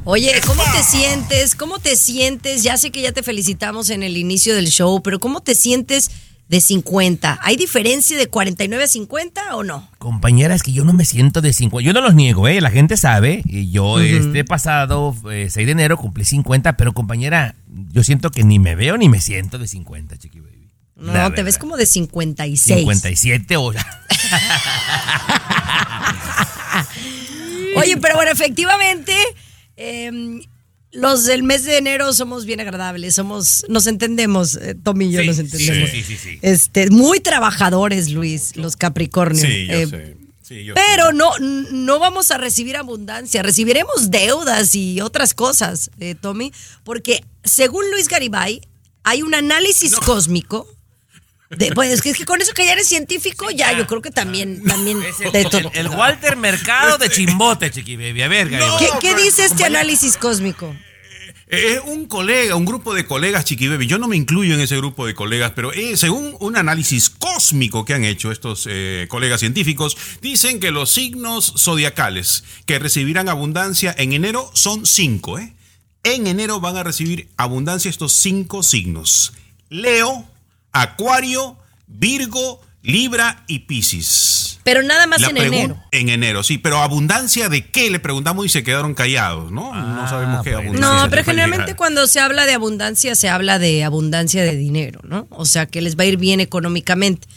[0.06, 1.56] Oye, ¿cómo te sientes?
[1.56, 2.64] ¿Cómo te sientes?
[2.64, 6.10] Ya sé que ya te felicitamos en el inicio del show, pero ¿cómo te sientes
[6.50, 7.40] de 50?
[7.42, 9.88] ¿Hay diferencia de 49 a 50 o no?
[10.00, 11.86] Compañera, es que yo no me siento de 50.
[11.86, 12.60] Yo no los niego, ¿eh?
[12.60, 13.44] La gente sabe.
[13.46, 17.56] Y yo este pasado eh, 6 de enero cumplí 50, pero compañera,
[17.92, 20.72] yo siento que ni me veo ni me siento de 50, Chiqui Baby.
[20.96, 21.60] No, La te ves verdad.
[21.62, 22.80] como de 56.
[22.80, 23.72] 57 o...
[27.76, 29.14] Oye, pero bueno, efectivamente,
[29.78, 30.12] eh,
[30.92, 35.22] los del mes de enero somos bien agradables, somos, nos entendemos, eh, Tommy y yo
[35.22, 35.90] Sí, nos entendemos.
[35.92, 36.40] sí, sí, sí.
[36.42, 39.42] Este, muy trabajadores, Luis, los Capricornio.
[39.46, 40.18] Sí, yo Eh, sé.
[40.42, 41.14] Sí, yo Pero sé.
[41.14, 41.32] no,
[41.72, 46.52] no vamos a recibir abundancia, recibiremos deudas y otras cosas, eh, Tommy,
[46.84, 48.60] porque según Luis Garibay,
[49.04, 50.68] hay un análisis cósmico.
[51.50, 54.04] De, pues es que, es que con eso que ya eres científico, ya yo creo
[54.04, 55.72] que también, también Es el, de el- todo.
[55.74, 58.22] el Walter Mercado de Chimbote, Chiqui Baby.
[58.22, 58.66] A ver, Gary.
[59.02, 60.76] ¿Qué, dice este análisis cósmico?
[61.48, 63.88] Es un colega, un grupo de colegas, Chiqui Baby.
[63.88, 67.84] Yo no me incluyo en ese grupo de colegas, pero eh, según un análisis cósmico
[67.84, 73.96] que han hecho estos eh, colegas científicos, dicen que los signos zodiacales que recibirán abundancia
[73.98, 75.40] en enero son cinco.
[75.40, 75.56] ¿eh?
[76.04, 79.34] En enero van a recibir abundancia estos cinco signos:
[79.70, 80.29] Leo,
[80.72, 84.60] Acuario, Virgo, Libra y Piscis.
[84.64, 85.84] Pero nada más La en enero.
[85.92, 89.74] En enero, sí, pero abundancia de qué le preguntamos y se quedaron callados, ¿no?
[89.74, 90.66] no sabemos qué pues.
[90.66, 91.04] abundancia.
[91.04, 91.78] No, pero generalmente llegar.
[91.78, 95.28] cuando se habla de abundancia, se habla de abundancia de dinero, ¿no?
[95.32, 97.28] O sea, que les va a ir bien económicamente.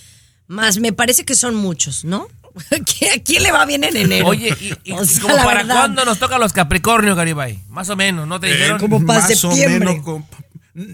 [0.47, 2.29] Más me parece que son muchos, ¿no?
[3.01, 4.27] ¿Que ¿A quién le va bien en enero?
[4.27, 5.75] Oye, ¿y, y- O y sea, como para verdad.
[5.77, 7.61] cuándo nos toca los Capricornio, Garibay?
[7.69, 8.79] Más o menos, ¿no te Eh, dijeron?
[8.79, 9.89] como para más septiembre.
[9.89, 10.25] O menos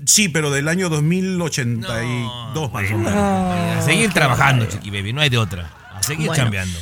[0.07, 3.13] sí, pero del año 2082 más o menos.
[3.15, 5.73] A seguir trabajando, Chiqui Baby, no hay de otra.
[5.95, 6.43] A seguir Bueno.
[6.43, 6.79] chambeando.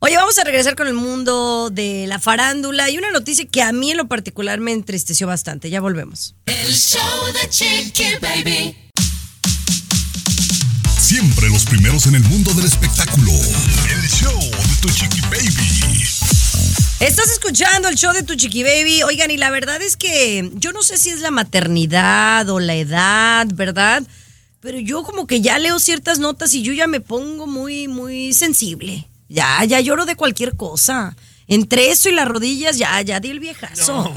[0.00, 3.72] Oye, vamos a regresar con el mundo de la farándula y una noticia que a
[3.72, 5.70] mí en lo particular me entristeció bastante.
[5.70, 6.36] Ya volvemos.
[6.46, 7.02] El show
[7.42, 8.76] de Chiqui Baby.
[11.00, 13.32] Siempre los primeros en el mundo del espectáculo.
[13.32, 16.04] El show de tu chiqui baby.
[17.00, 19.04] Estás escuchando el show de tu chiqui baby.
[19.04, 22.74] Oigan, y la verdad es que yo no sé si es la maternidad o la
[22.74, 24.02] edad, ¿verdad?
[24.58, 28.32] Pero yo como que ya leo ciertas notas y yo ya me pongo muy, muy
[28.32, 29.06] sensible.
[29.28, 31.16] Ya, ya lloro de cualquier cosa.
[31.46, 34.12] Entre eso y las rodillas, ya, ya di el viejazo.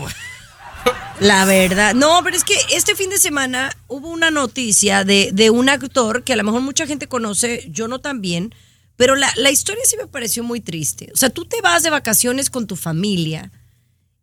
[1.20, 1.94] La verdad.
[1.94, 6.24] No, pero es que este fin de semana hubo una noticia de, de un actor
[6.24, 8.56] que a lo mejor mucha gente conoce, yo no tan bien,
[9.02, 11.10] pero la, la historia sí me pareció muy triste.
[11.12, 13.52] O sea, tú te vas de vacaciones con tu familia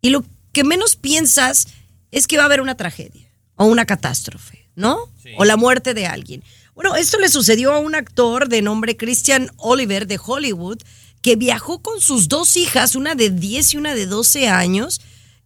[0.01, 1.67] y lo que menos piensas
[2.11, 5.11] es que va a haber una tragedia o una catástrofe, ¿no?
[5.35, 6.45] O la muerte de alguien.
[6.75, 10.77] Bueno, esto le sucedió a un actor de nombre Christian Oliver de Hollywood
[11.21, 15.01] que viajó con sus dos hijas, una de 10 y una de 12 años,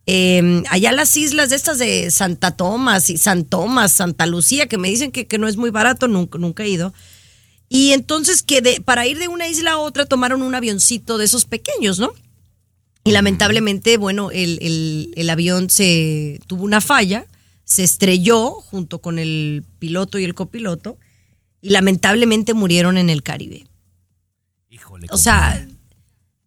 [0.05, 4.67] eh, allá a las islas de estas de Santa Tomás y San Tomás, Santa Lucía,
[4.67, 6.93] que me dicen que, que no es muy barato, nunca, nunca he ido.
[7.75, 11.25] Y entonces que de- para ir de una isla a otra tomaron un avioncito de
[11.25, 12.13] esos pequeños, ¿no?
[13.03, 17.25] Y lamentablemente, bueno, el, el- el avión se tuvo una falla,
[17.65, 20.99] se estrelló junto con el piloto y el copiloto
[21.61, 23.65] y lamentablemente murieron en el Caribe.
[24.69, 25.07] Híjole.
[25.09, 25.67] O sea,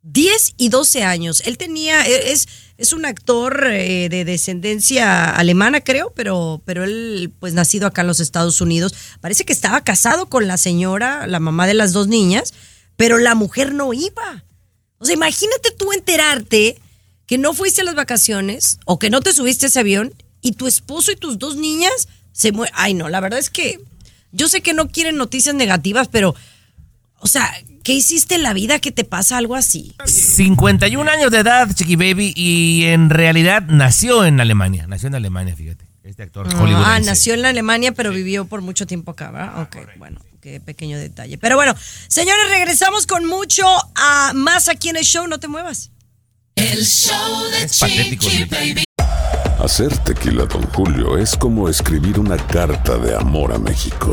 [0.02, 1.42] 10 y 12 años.
[1.44, 2.46] Él tenía, e, es,
[2.78, 8.06] es un actor eh, de descendencia alemana, creo, pero, pero él, pues nacido acá en
[8.06, 8.94] los Estados Unidos.
[9.20, 12.52] Parece que estaba casado con la señora, la mamá de las dos niñas,
[12.96, 14.44] pero la mujer no iba.
[14.98, 16.80] O sea, imagínate tú enterarte
[17.26, 20.52] que no fuiste a las vacaciones o que no te subiste a ese avión y
[20.52, 22.74] tu esposo y tus dos niñas se mueren.
[22.76, 23.80] Ay, no, la verdad es que
[24.32, 26.34] yo sé que no quieren noticias negativas, pero,
[27.20, 27.50] o sea,
[27.86, 29.94] ¿qué hiciste en la vida que te pasa algo así?
[30.06, 34.86] 51 años de edad, Chiqui Baby, y en realidad nació en Alemania.
[34.88, 35.86] Nació en Alemania, fíjate.
[36.02, 37.08] Este actor Ah, hollywoodense.
[37.08, 39.62] nació en Alemania, pero vivió por mucho tiempo acá, ¿verdad?
[39.62, 41.38] Ok, bueno, qué pequeño detalle.
[41.38, 41.76] Pero bueno,
[42.08, 45.92] señores, regresamos con mucho a más aquí en el show, no te muevas.
[46.56, 48.44] El show de Es patético, Chiqui.
[48.46, 48.84] Baby.
[49.62, 54.12] Hacer tequila, Don Julio, es como escribir una carta de amor a México.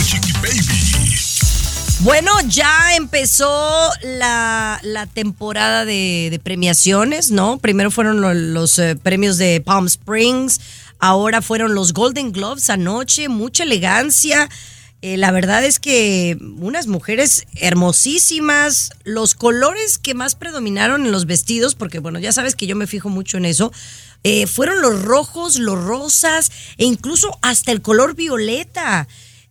[0.00, 1.14] chiqui baby.
[2.00, 7.58] Bueno, ya empezó la, la temporada de, premiaciones, ¿no?
[7.58, 10.60] Primero fueron lo- los eh, premios de Palm Springs,
[10.98, 14.50] ahora fueron los Golden Globes anoche, mucha elegancia.
[15.02, 21.26] Eh, la verdad es que unas mujeres hermosísimas, los colores que más predominaron en los
[21.26, 23.72] vestidos, porque bueno, ya sabes que yo me fijo mucho en eso,
[24.24, 29.06] eh, fueron los rojos, los rosas e incluso hasta el color violeta.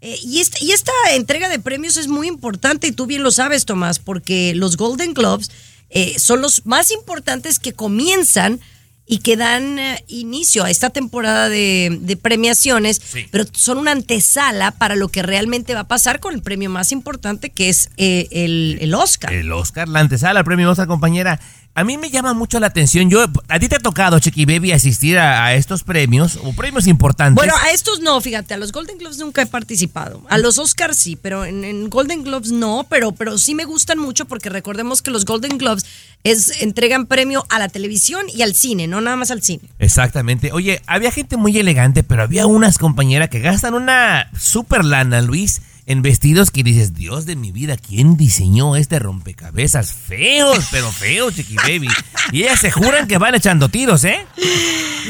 [0.06, 3.32] Eh, y, esta, y esta entrega de premios es muy importante y tú bien lo
[3.32, 5.50] sabes, Tomás, porque los Golden Globes
[5.89, 8.60] eh, son los más importantes que comienzan
[9.06, 14.72] y que dan eh, inicio a esta temporada de, de premiaciones, pero son una antesala
[14.72, 18.28] para lo que realmente va a pasar con el premio más importante que es eh,
[18.32, 19.34] el, el Oscar.
[19.34, 21.39] El Oscar, la antesala, el premio Oscar, compañera.
[21.76, 23.10] A mí me llama mucho la atención.
[23.10, 26.86] Yo, a ti te ha tocado, Chiqui Baby, asistir a, a estos premios o premios
[26.86, 27.36] importantes.
[27.36, 30.22] Bueno, a estos no, fíjate, a los Golden Globes nunca he participado.
[30.30, 33.98] A los Oscars sí, pero en, en Golden Globes no, pero, pero sí me gustan
[33.98, 35.84] mucho porque recordemos que los Golden Globes
[36.24, 39.64] es, entregan premio a la televisión y al cine, no nada más al cine.
[39.80, 40.52] Exactamente.
[40.52, 45.64] Oye, había gente muy elegante, pero había unas compañeras que gastan una super lana, Luis,
[45.86, 49.93] en vestidos que dices, Dios de mi vida, ¿quién diseñó este rompecabezas?
[49.93, 51.89] Feos, pero feos, Chiqui Baby.
[52.32, 54.26] Y ellas se juran que van echando tiros, ¿eh?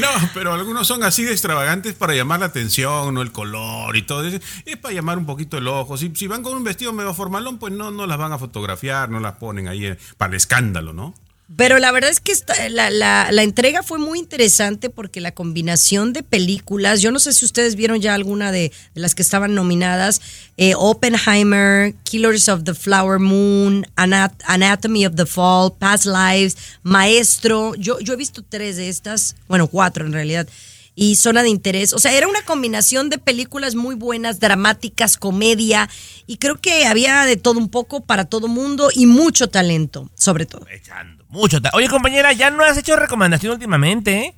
[0.00, 3.22] No, pero algunos son así de extravagantes para llamar la atención, ¿no?
[3.22, 4.38] El color y todo eso.
[4.64, 5.96] Es para llamar un poquito el ojo.
[5.96, 9.08] Si, si van con un vestido medio formalón, pues no, no las van a fotografiar,
[9.10, 11.14] no las ponen ahí eh, para el escándalo, ¿no?
[11.56, 16.14] Pero la verdad es que esta- la, la- entrega fue muy interesante porque la combinación
[16.14, 20.22] de películas, yo no sé si ustedes vieron ya alguna de, las que estaban nominadas,
[20.56, 27.74] eh, Oppenheimer, Killers of the Flower Moon, Anat- Anatomy of the Fall, Past Lives, Maestro,
[27.74, 30.48] yo, yo he visto tres de estas, bueno, cuatro en realidad.
[30.96, 31.92] Y Zona de Interés.
[31.92, 35.90] O sea, era una combinación de películas muy buenas, dramáticas, comedia.
[36.28, 40.46] Y creo que había de todo un poco para todo mundo y mucho talento, sobre
[40.46, 40.64] todo.
[40.68, 41.58] Echando mucho.
[41.74, 44.34] Oye, compañera, ya no has hecho recomendación últimamente, ¿eh?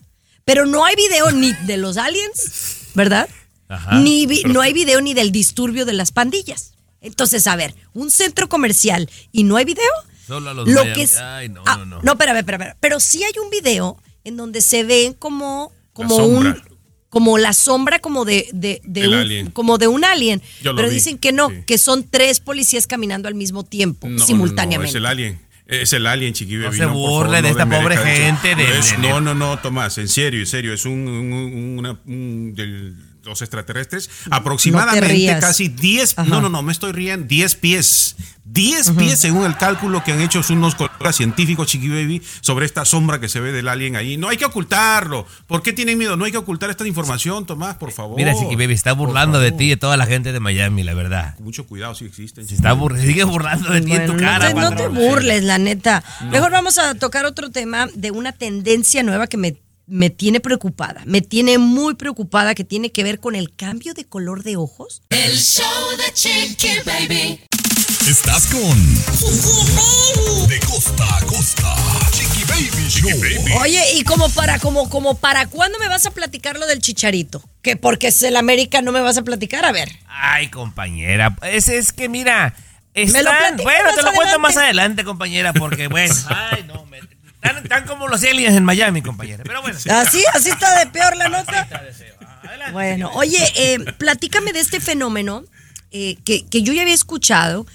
[0.46, 3.28] Pero no hay video ni de los aliens, ¿verdad?
[3.68, 3.98] Ajá.
[4.00, 6.72] Ni vi- no hay video ni del disturbio de las pandillas.
[7.00, 9.84] Entonces, a ver, un centro comercial y no hay video.
[10.26, 12.00] Solo a los Lo Miami- que es, Ay, no, Ah, no, no.
[12.02, 12.76] No, espérame, espérame, espérame.
[12.80, 16.54] Pero sí hay un video en donde se ven como, como un
[17.08, 19.50] como la sombra como de, de, de un, alien.
[19.52, 20.42] como de un alien.
[20.62, 21.62] Yo lo Pero vi, dicen que no, sí.
[21.66, 24.92] que son tres policías caminando al mismo tiempo, No, no, simultáneamente.
[24.92, 25.40] No, es el alien.
[25.66, 26.86] Es el alien, chiqui No se burle
[27.30, 30.74] favor, de esta pobre gente de- No, no, no, no, Tomás, en serio, en serio.
[30.74, 32.94] Es un, un- un- una- un- del-
[33.28, 34.10] los extraterrestres.
[34.30, 36.28] Aproximadamente casi 10, Ajá.
[36.28, 38.16] no, no, no, me estoy riendo, 10 pies.
[38.50, 42.86] 10 pies según el cálculo que han hecho unos colegas científicos, Chiqui Baby, sobre esta
[42.86, 44.16] sombra que se ve del alien ahí.
[44.16, 45.26] No hay que ocultarlo.
[45.46, 46.16] ¿Por qué tienen miedo?
[46.16, 48.16] No hay que ocultar esta información, Tomás, por favor.
[48.16, 50.94] Mira, Chiqui Baby, está burlando de ti y de toda la gente de Miami, la
[50.94, 51.38] verdad.
[51.40, 52.48] Mucho cuidado si existen.
[52.48, 55.44] Se está bur- sigue burlando de ti en tu cara, no, te, no te burles,
[55.44, 56.02] la neta.
[56.30, 59.56] Mejor vamos a tocar otro tema de una tendencia nueva que me,
[59.88, 61.02] me tiene preocupada.
[61.06, 65.02] Me tiene muy preocupada que tiene que ver con el cambio de color de ojos.
[65.10, 65.64] El show
[65.96, 67.40] de Chiqui Baby.
[68.08, 68.94] Estás con
[70.48, 71.74] De costa a costa.
[72.12, 73.60] Chiqui Baby Show.
[73.62, 77.42] Oye, y como para, como, como para cuándo me vas a platicar lo del chicharito?
[77.62, 79.90] Que porque es el América no me vas a platicar, a ver.
[80.06, 81.36] Ay, compañera.
[81.42, 82.54] Es, es que mira.
[82.94, 86.12] Me lo Están, bueno, te lo cuento más adelante, compañera, porque bueno.
[86.28, 86.98] Ay, no, me-
[87.42, 89.44] están, están como los aliens en Miami, compañera.
[89.44, 89.78] Pero bueno.
[89.90, 91.68] Así, así está de peor la nota.
[92.72, 95.44] Bueno, oye, eh, platícame de este fenómeno
[95.90, 97.66] eh, que, que yo ya había escuchado,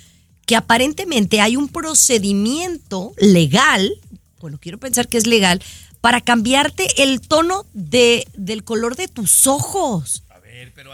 [0.46, 3.92] que aparentemente hay un procedimiento legal,
[4.40, 5.62] bueno, quiero pensar que es legal,
[6.02, 10.24] para cambiarte el tono de, del color de tus ojos.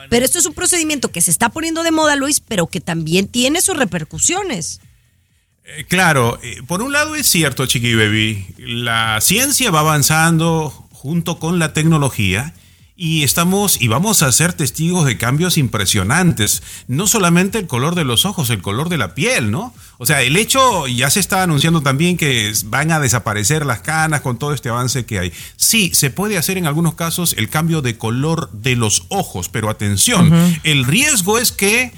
[0.10, 3.28] Pero esto es un procedimiento que se está poniendo de moda, Luis, pero que también
[3.28, 4.82] tiene sus repercusiones.
[5.78, 11.40] Eh, Claro, eh, por un lado es cierto, Chiqui Baby, la ciencia va avanzando junto
[11.40, 12.54] con la tecnología
[12.96, 16.62] y estamos y vamos a ser testigos de cambios impresionantes.
[16.88, 19.74] No solamente el color de los ojos, el color de la piel, ¿no?
[20.00, 24.20] O sea, el hecho, ya se está anunciando también que van a desaparecer las canas
[24.20, 25.34] con todo este avance que hay.
[25.56, 29.70] Sí, se puede hacer en algunos casos el cambio de color de los ojos, pero
[29.70, 31.94] atención, el riesgo es que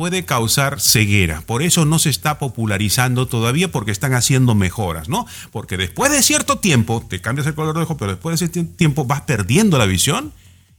[0.00, 1.42] puede causar ceguera.
[1.42, 5.26] Por eso no se está popularizando todavía porque están haciendo mejoras, ¿no?
[5.52, 8.64] Porque después de cierto tiempo, te cambias el color de ojo, pero después de ese
[8.64, 10.32] tiempo vas perdiendo la visión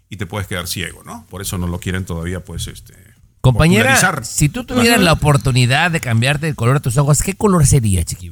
[0.09, 1.27] y te puedes quedar ciego, ¿no?
[1.29, 2.95] Por eso no lo quieren todavía, pues, este...
[3.41, 7.67] Compañera, si tú tuvieras la oportunidad de cambiarte el color de tus ojos, ¿qué color
[7.67, 8.31] sería, Chiqui?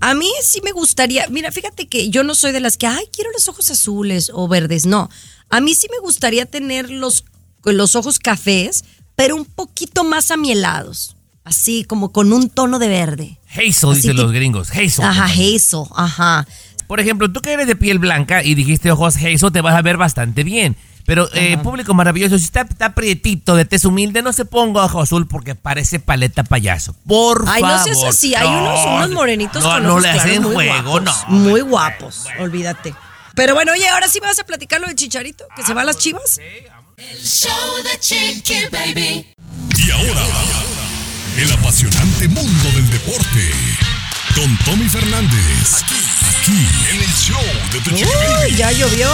[0.00, 3.04] A mí sí me gustaría, mira, fíjate que yo no soy de las que, ay,
[3.12, 5.08] quiero los ojos azules o verdes, no.
[5.48, 7.24] A mí sí me gustaría tener los,
[7.62, 8.82] los ojos cafés,
[9.22, 13.38] pero un poquito más amielados, así como con un tono de verde.
[13.50, 14.70] Hazel, dicen que- los gringos.
[14.70, 15.04] Hazel.
[15.04, 16.46] Ajá, hazel, ajá.
[16.86, 19.82] Por ejemplo, tú que eres de piel blanca y dijiste ojos hazel, te vas a
[19.82, 20.76] ver bastante bien.
[21.04, 25.00] Pero, eh, público maravilloso, si está, está prietito, de tez humilde, no se ponga ojo
[25.02, 26.94] azul porque parece paleta payaso.
[27.08, 27.78] Por Ay, favor.
[27.78, 30.54] no seas así, hay unos, unos morenitos no, con no ojos le claros hacen muy
[30.54, 31.36] juego, guapos, no.
[31.38, 32.94] Muy guapos, olvídate.
[33.34, 35.80] Pero bueno, oye, ahora sí me vas a platicar lo de Chicharito, que se va
[35.80, 36.38] a las chivas.
[37.10, 39.26] El show de Chiqui Baby.
[39.76, 40.24] Y ahora,
[41.36, 43.50] el apasionante mundo del deporte.
[44.34, 45.82] Con Tommy Fernández.
[45.82, 45.94] Aquí,
[46.30, 48.56] aquí, en el show de Tu Chiqui Uy, Baby.
[48.56, 49.08] ya llovió.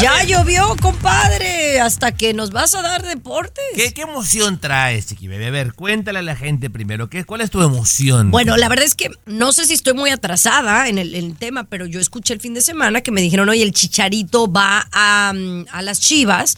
[0.00, 1.80] Ya llovió, compadre.
[1.80, 3.64] Hasta que nos vas a dar deportes.
[3.74, 5.46] ¿Qué, qué emoción traes, Chiqui Baby?
[5.46, 8.30] A ver, cuéntale a la gente primero, ¿qué, ¿cuál es tu emoción?
[8.30, 11.36] Bueno, la verdad es que no sé si estoy muy atrasada en el, en el
[11.36, 14.86] tema, pero yo escuché el fin de semana que me dijeron, oye, el chicharito va
[14.92, 16.56] a, mm, a las chivas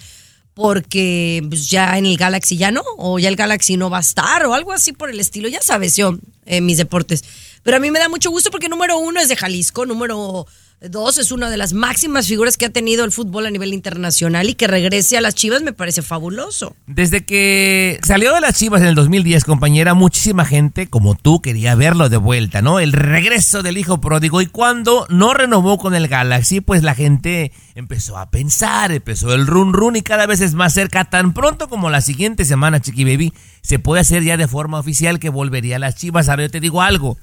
[0.54, 4.02] porque pues, ya en el Galaxy ya no, o ya el Galaxy no va a
[4.02, 5.48] estar, o algo así por el estilo.
[5.48, 7.24] Ya sabes, yo, en mis deportes.
[7.62, 10.46] Pero a mí me da mucho gusto porque número uno es de Jalisco, número
[10.88, 14.48] dos es una de las máximas figuras que ha tenido el fútbol a nivel internacional
[14.48, 16.74] y que regrese a las chivas me parece fabuloso.
[16.86, 21.74] Desde que salió de las Chivas en el 2010, compañera, muchísima gente como tú quería
[21.74, 22.80] verlo de vuelta, ¿no?
[22.80, 27.52] El regreso del hijo pródigo y cuando no renovó con el Galaxy, pues la gente
[27.74, 31.68] empezó a pensar, empezó el run run y cada vez es más cerca, tan pronto
[31.68, 35.76] como la siguiente semana, Chiqui Baby, se puede hacer ya de forma oficial que volvería
[35.76, 36.28] a las Chivas.
[36.28, 37.18] Ahora yo te digo algo,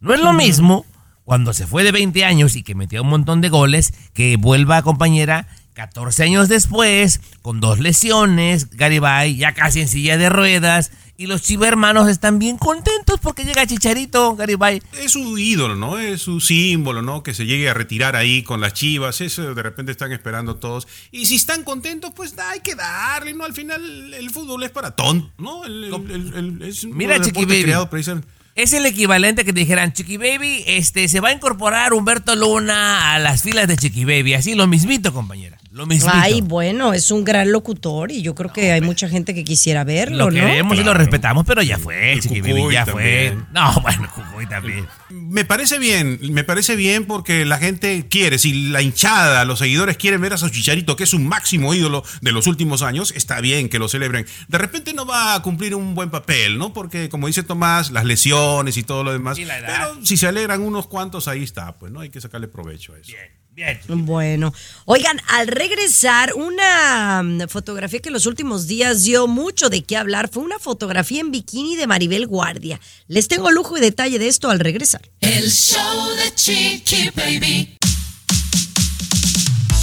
[0.00, 0.86] no es lo mismo
[1.24, 4.82] cuando se fue de 20 años y que metió un montón de goles, que vuelva
[4.82, 11.26] compañera 14 años después, con dos lesiones, Garibay ya casi en silla de ruedas, y
[11.26, 14.82] los chivermanos están bien contentos porque llega Chicharito, Garibay.
[14.98, 15.98] Es su ídolo, ¿no?
[15.98, 17.22] Es su símbolo, ¿no?
[17.22, 19.20] Que se llegue a retirar ahí con las chivas.
[19.20, 20.88] Eso de repente están esperando todos.
[21.12, 23.44] Y si están contentos, pues hay que darle, ¿no?
[23.44, 25.64] Al final el fútbol es para tontos, ¿no?
[25.64, 30.18] El- el- el- es Mira, Chiqui creado precisamente- Es el equivalente que te dijeran, Chiqui
[30.18, 34.34] Baby, este, se va a incorporar Humberto Luna a las filas de Chiqui Baby.
[34.34, 35.58] Así, lo mismito, compañera.
[35.72, 36.12] Lo mismito.
[36.14, 39.84] Ay, bueno, es un gran locutor y yo creo que hay mucha gente que quisiera
[39.84, 40.46] verlo, lo ¿no?
[40.46, 40.98] queremos y lo Claro.
[40.98, 42.92] respetamos, pero ya fue, Chiqui Baby, Cucuy ya fue.
[43.32, 43.46] también.
[43.52, 44.86] No, bueno, Cucuy también.
[45.08, 49.96] Me parece bien, me parece bien porque la gente quiere, si la hinchada, los seguidores
[49.96, 53.40] quieren ver a su Chicharito, que es un máximo ídolo de los últimos años, está
[53.40, 54.26] bien que lo celebren.
[54.48, 56.74] De repente no va a cumplir un buen papel, ¿no?
[56.74, 59.38] Porque como dice Tomás, las lesiones y todo lo demás.
[59.38, 59.68] Y la edad.
[59.94, 62.00] Pero si se alegran unos cuantos, ahí está, pues, ¿no?
[62.00, 63.06] Hay que sacarle provecho a eso.
[63.12, 63.41] Bien.
[63.88, 64.54] Bueno,
[64.86, 69.96] oigan, al regresar, una mm, fotografía que en los últimos días dio mucho de qué
[69.96, 72.80] hablar fue una fotografía en bikini de Maribel Guardia.
[73.08, 75.02] Les tengo lujo y detalle de esto al regresar.
[75.20, 77.76] El show de Chiqui Baby.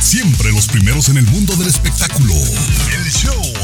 [0.02, 2.34] Siempre los primeros en el mundo del espectáculo.
[2.34, 3.59] El show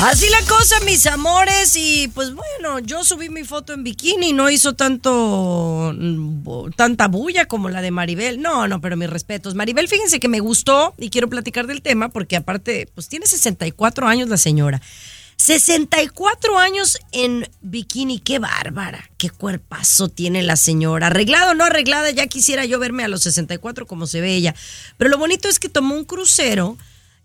[0.00, 4.48] Así la cosa, mis amores, y pues bueno, yo subí mi foto en bikini, no
[4.48, 8.40] hizo tanto mm, tanta bulla como la de Maribel.
[8.40, 9.54] No, no, pero mis respetos.
[9.54, 14.06] Maribel, fíjense que me gustó y quiero platicar del tema porque aparte, pues tiene 64
[14.06, 14.80] años la señora.
[15.36, 21.06] 64 años en bikini, qué bárbara, qué cuerpazo tiene la señora.
[21.06, 24.54] Arreglado o no arreglada, ya quisiera yo verme a los 64 como se ve ella.
[24.98, 26.76] Pero lo bonito es que tomó un crucero,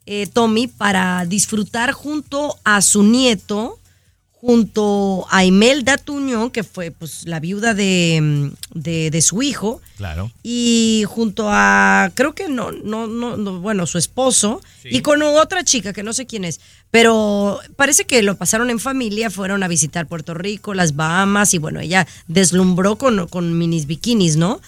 [0.06, 3.80] eh, Tommy, para disfrutar junto a su nieto,
[4.32, 9.82] junto a Imelda Tuñón, que fue pues la viuda de, mm, de- de su hijo,
[9.98, 10.32] Claro.
[10.44, 15.64] y junto a, creo que no, no, no, no, bueno, su esposo, y con otra
[15.64, 16.60] chica que no sé quién es,
[16.92, 21.58] pero parece que lo pasaron en familia, fueron a visitar Puerto Rico, las Bahamas, y
[21.58, 24.62] bueno, ella deslumbró con, con minis bikinis, ¿no?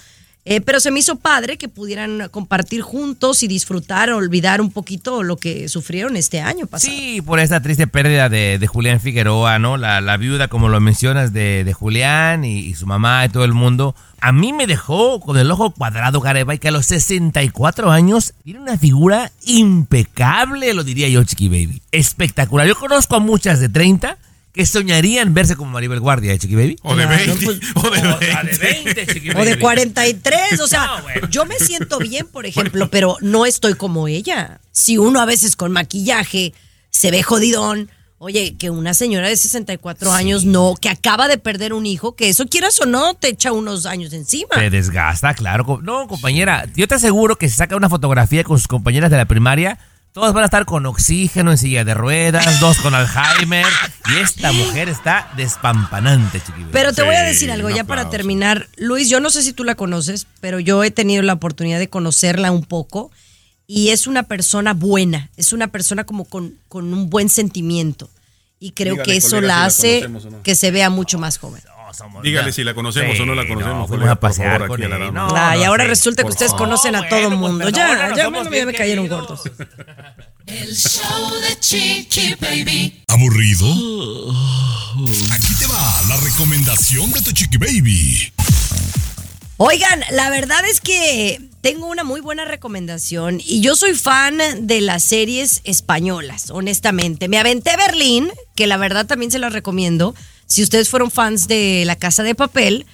[0.50, 5.22] Eh, pero se me hizo padre que pudieran compartir juntos y disfrutar, olvidar un poquito
[5.22, 6.90] lo que sufrieron este año pasado.
[6.90, 9.76] Sí, por esta triste pérdida de, de Julián Figueroa, ¿no?
[9.76, 13.52] La, la viuda, como lo mencionas, de, de Julián y, su mamá y todo el
[13.52, 13.94] mundo.
[14.22, 18.62] A mí me dejó con el ojo cuadrado, Garibay, que a los 64 años tiene
[18.62, 21.82] una figura impecable, lo diría yo, Chiqui Baby.
[21.92, 22.66] Espectacular.
[22.66, 24.18] Yo conozco a muchas de 30
[24.58, 26.76] que soñarían verse como Maribel Guardia, ¿eh, Chiqui Baby.
[26.84, 28.28] O de Claro, 20, pues, o de O 20.
[28.34, 31.30] la de 20, Chiqui O de 43, o sea, No, bueno.
[31.30, 34.60] yo me siento bien, por ejemplo, pero no estoy como ella.
[34.72, 36.54] Si uno a veces con maquillaje
[36.90, 41.72] se ve jodidón, oye, que una señora de 64 años no, que acaba de perder
[41.74, 44.56] un hijo, que eso quieras o no, te echa unos años encima.
[44.56, 45.80] Te desgasta, claro.
[45.84, 49.26] No, compañera, yo te aseguro que si saca una fotografía con sus compañeras de la
[49.26, 49.78] primaria,
[50.18, 53.68] todas van a estar con oxígeno en silla de ruedas, dos con Alzheimer,
[54.10, 56.70] y esta mujer está despampanante, chiquillos.
[56.72, 58.68] Pero te Sí, voy a decir algo, ya para terminar.
[58.78, 61.88] Luis, yo no sé si tú la conoces, pero yo he tenido la oportunidad de
[61.90, 63.12] conocerla un poco
[63.68, 68.10] y es una persona buena, es una persona como con, con un buen sentimiento.
[68.60, 70.42] Y creo Dígale, que eso colega, la si la hace no.
[70.42, 71.62] que se vea mucho más joven.
[71.88, 74.60] No, somos- Dígale ya- si la conocemos o no la conocemos, fuimos colega, a pasear
[74.60, 75.14] por favor, con aquí a la él.
[75.14, 75.30] dama.
[75.30, 75.88] No, Ah, y no ahora sé.
[75.90, 76.66] resulta que ustedes favor.
[76.68, 77.66] conocen a No, todo bueno, pues, mundo.
[77.66, 79.42] perdón, ya, no ya, somos me, cayeron gordos.
[80.48, 83.04] El show de Chiqui Baby.
[83.08, 83.68] ¿Aburrido?
[85.32, 88.34] Aquí te va la recomendación de tu chiqui baby.
[89.58, 94.82] Oigan, la verdad es que tengo una muy buena recomendación y yo soy fan de
[94.82, 97.28] las series españolas, honestamente.
[97.30, 100.14] Me aventé Berlín, que la verdad también se las recomiendo.
[100.48, 102.86] Si ustedes fueron fans de La Casa de Papel,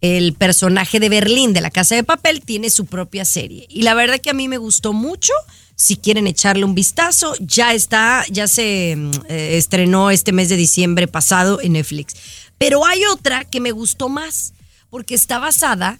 [0.00, 3.66] el personaje de Berlín de La Casa de Papel tiene su propia serie.
[3.68, 5.32] Y la verdad que a mí me gustó mucho.
[5.74, 10.56] Si quieren echarle un vistazo, ya está, ya se mm, eh, estrenó este mes de
[10.56, 12.14] diciembre pasado en Netflix.
[12.58, 14.52] Pero hay otra que me gustó más,
[14.90, 15.98] porque está basada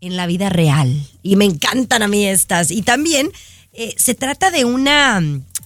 [0.00, 1.06] en la vida real.
[1.22, 2.70] Y me encantan a mí estas.
[2.70, 3.30] Y también
[3.72, 5.20] eh, se trata de una,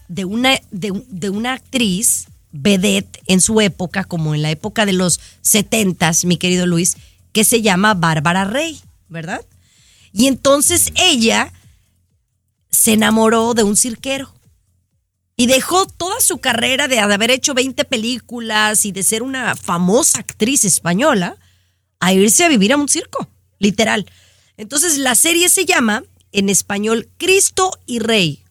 [0.08, 4.86] de una, de, un- de una actriz vedette en su época, como en la época
[4.86, 6.96] de los setentas, mi querido Luis,
[7.32, 9.44] que se llama Bárbara Rey, ¿verdad?
[10.12, 11.52] Y entonces ella
[12.70, 14.34] se enamoró de un cirquero.
[15.36, 20.18] Y dejó toda su carrera de haber hecho 20 películas y de ser una famosa
[20.18, 21.36] actriz española
[21.98, 23.26] a irse a vivir a un circo,
[23.58, 24.06] literal.
[24.58, 28.44] Entonces la serie se llama en español Cristo y Rey,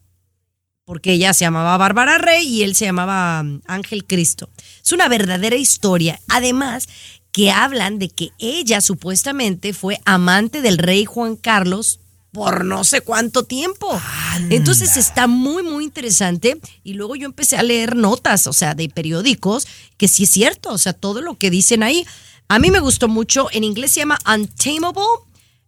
[0.89, 4.49] porque ella se llamaba Bárbara Rey y él se llamaba mm, Ángel Cristo.
[4.83, 6.19] Es una verdadera historia.
[6.27, 6.89] Además,
[7.31, 11.99] que hablan de que ella supuestamente fue amante del rey Juan Carlos
[12.31, 14.01] por no sé cuánto tiempo.
[14.49, 16.59] Entonces está muy, muy interesante.
[16.83, 20.71] Y luego yo empecé a leer notas, o sea, de periódicos, que sí es cierto,
[20.71, 22.03] o sea, todo lo que dicen ahí.
[22.47, 25.03] A mí me gustó mucho, en inglés se llama Untamable,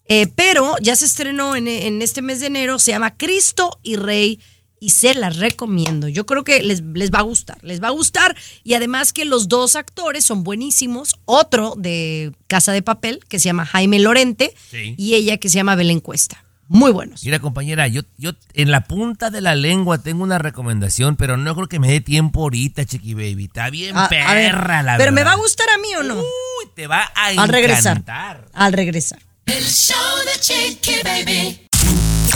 [0.07, 3.97] eh, pero ya se estrenó en, en este mes de enero, se llama Cristo y
[3.97, 4.39] Rey
[4.81, 6.07] y se las recomiendo.
[6.09, 9.23] Yo creo que les, les va a gustar, les va a gustar y además que
[9.23, 11.15] los dos actores son buenísimos.
[11.25, 14.95] Otro de Casa de Papel que se llama Jaime Lorente Sí.
[14.97, 16.43] y ella que se llama Belén Cuesta.
[16.67, 17.23] Muy buenos.
[17.25, 21.53] Mira, compañera, yo, yo en la punta de la lengua tengo una recomendación, pero no
[21.53, 23.45] creo que me dé tiempo ahorita, Chiqui Baby.
[23.45, 26.03] Está bien A- a perra, ver, la Pero me va a gustar a mí o
[26.03, 26.15] no?
[26.17, 27.97] Uy, te va a Al regresar.
[27.97, 28.47] encantar.
[28.53, 29.19] Al regresar.
[29.45, 31.67] El show de Chiqui Baby.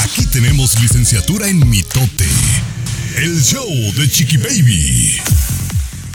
[0.05, 2.27] Aquí tenemos licenciatura en mitote.
[3.17, 5.19] El show de Chiqui Baby.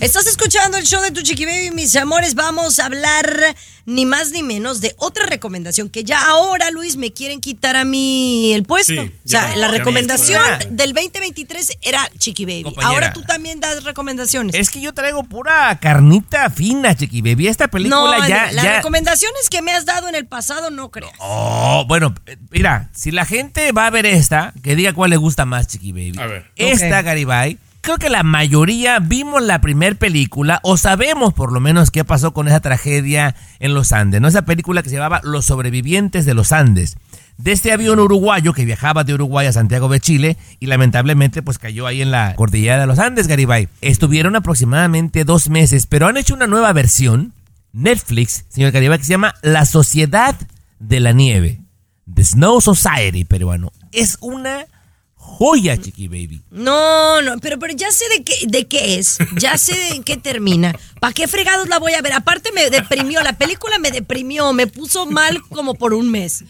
[0.01, 2.35] Estás escuchando el show de tu chiqui baby, mis amores.
[2.35, 7.13] Vamos a hablar ni más ni menos de otra recomendación que ya ahora, Luis, me
[7.13, 8.95] quieren quitar a mí el puesto.
[8.95, 12.63] Sí, o sea, la recomendación del 2023 era Chiqui Baby.
[12.63, 12.95] Compañera.
[12.95, 14.55] Ahora tú también das recomendaciones.
[14.55, 17.49] Es que yo traigo pura carnita fina, Chiqui Baby.
[17.49, 18.51] Esta película no, ya...
[18.53, 18.77] las ya...
[18.77, 21.13] recomendaciones que me has dado en el pasado no creas.
[21.19, 25.19] Oh, bueno, eh, mira, si la gente va a ver esta, que diga cuál le
[25.19, 26.19] gusta más, Chiqui Baby.
[26.19, 26.51] A ver.
[26.57, 27.05] Esta, Ok.
[27.05, 32.05] Garibay, creo que la mayoría vimos la primer película o sabemos por lo menos qué
[32.05, 34.29] pasó con esa tragedia en los Andes, ¿no?
[34.29, 36.97] Esa película que se llamaba Los sobrevivientes de los Andes.
[37.39, 41.59] De este avión uruguayo que viajaba de Uruguay a Santiago de Chile y lamentablemente pues
[41.59, 43.69] cayó ahí en la cordillera de los Andes, Garibay.
[43.81, 47.33] Estuvieron aproximadamente dos meses, pero han hecho una nueva versión,
[47.73, 50.37] Netflix, señor Garibay, que se llama La Sociedad
[50.81, 51.61] de la Nieve.
[52.13, 53.73] The Snow Society peruano.
[53.93, 54.67] Es una
[55.41, 56.43] joya, Chiqui Baby.
[56.51, 60.19] No, no, pero, pero ya sé de qué, de qué es, ya sé en qué
[60.19, 60.75] termina.
[61.01, 62.13] ¿Para qué fregados la voy a ver?
[62.13, 66.45] Aparte me deprimió, la película me deprimió, me puso mal como por un mes.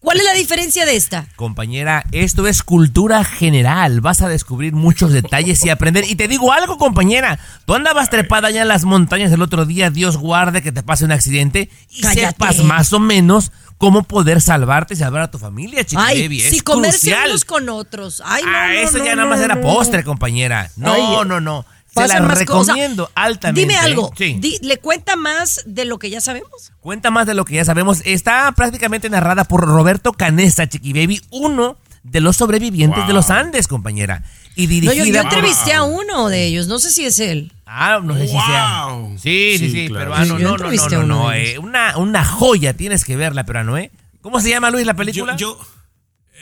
[0.00, 1.26] ¿Cuál es la diferencia de esta?
[1.34, 4.02] Compañera, esto es cultura general.
[4.02, 6.04] Vas a descubrir muchos detalles y aprender.
[6.08, 7.40] Y te digo algo, compañera.
[7.64, 9.90] Tú andabas trepada allá en las montañas el otro día.
[9.90, 11.70] Dios guarde que te pase un accidente.
[11.90, 12.34] Y Cállate.
[12.34, 16.40] sepas más o menos cómo poder salvarte y salvar a tu familia, Chiqui Ay, Baby.
[16.42, 17.28] Es si comerse crucial.
[17.30, 18.22] unos con otros.
[18.24, 19.60] Ay, no, ah, no, eso no, ya no, nada más no, era no.
[19.62, 20.70] postre, compañera.
[20.76, 21.64] No, Ay, no, no.
[21.88, 22.66] Se Pasan la más cosas.
[22.68, 23.60] recomiendo altamente.
[23.60, 24.36] Dime algo, Sí.
[24.38, 26.72] di- ¿le cuenta más de lo que ya sabemos?
[26.80, 28.02] Cuenta más de lo que ya sabemos.
[28.04, 33.66] Está prácticamente narrada por Roberto Canesta, Chiqui Baby, uno de los sobrevivientes de los Andes,
[33.66, 34.22] compañera.
[34.56, 37.52] Y No, dirigida yo, yo entrevisté a uno de ellos, no sé si es él.
[37.66, 38.86] Ah, no sé si sea.
[38.86, 39.18] Wow.
[39.18, 40.10] Sí, sí, Sí, sí, claro.
[40.12, 40.38] peruano.
[40.38, 41.32] No, no, no, no, no.
[41.32, 43.90] eh, una, una joya, tienes que verla, peruano, ¿eh?
[44.22, 45.36] ¿Cómo se llama, Luis, la película?
[45.36, 45.66] Yo, yo-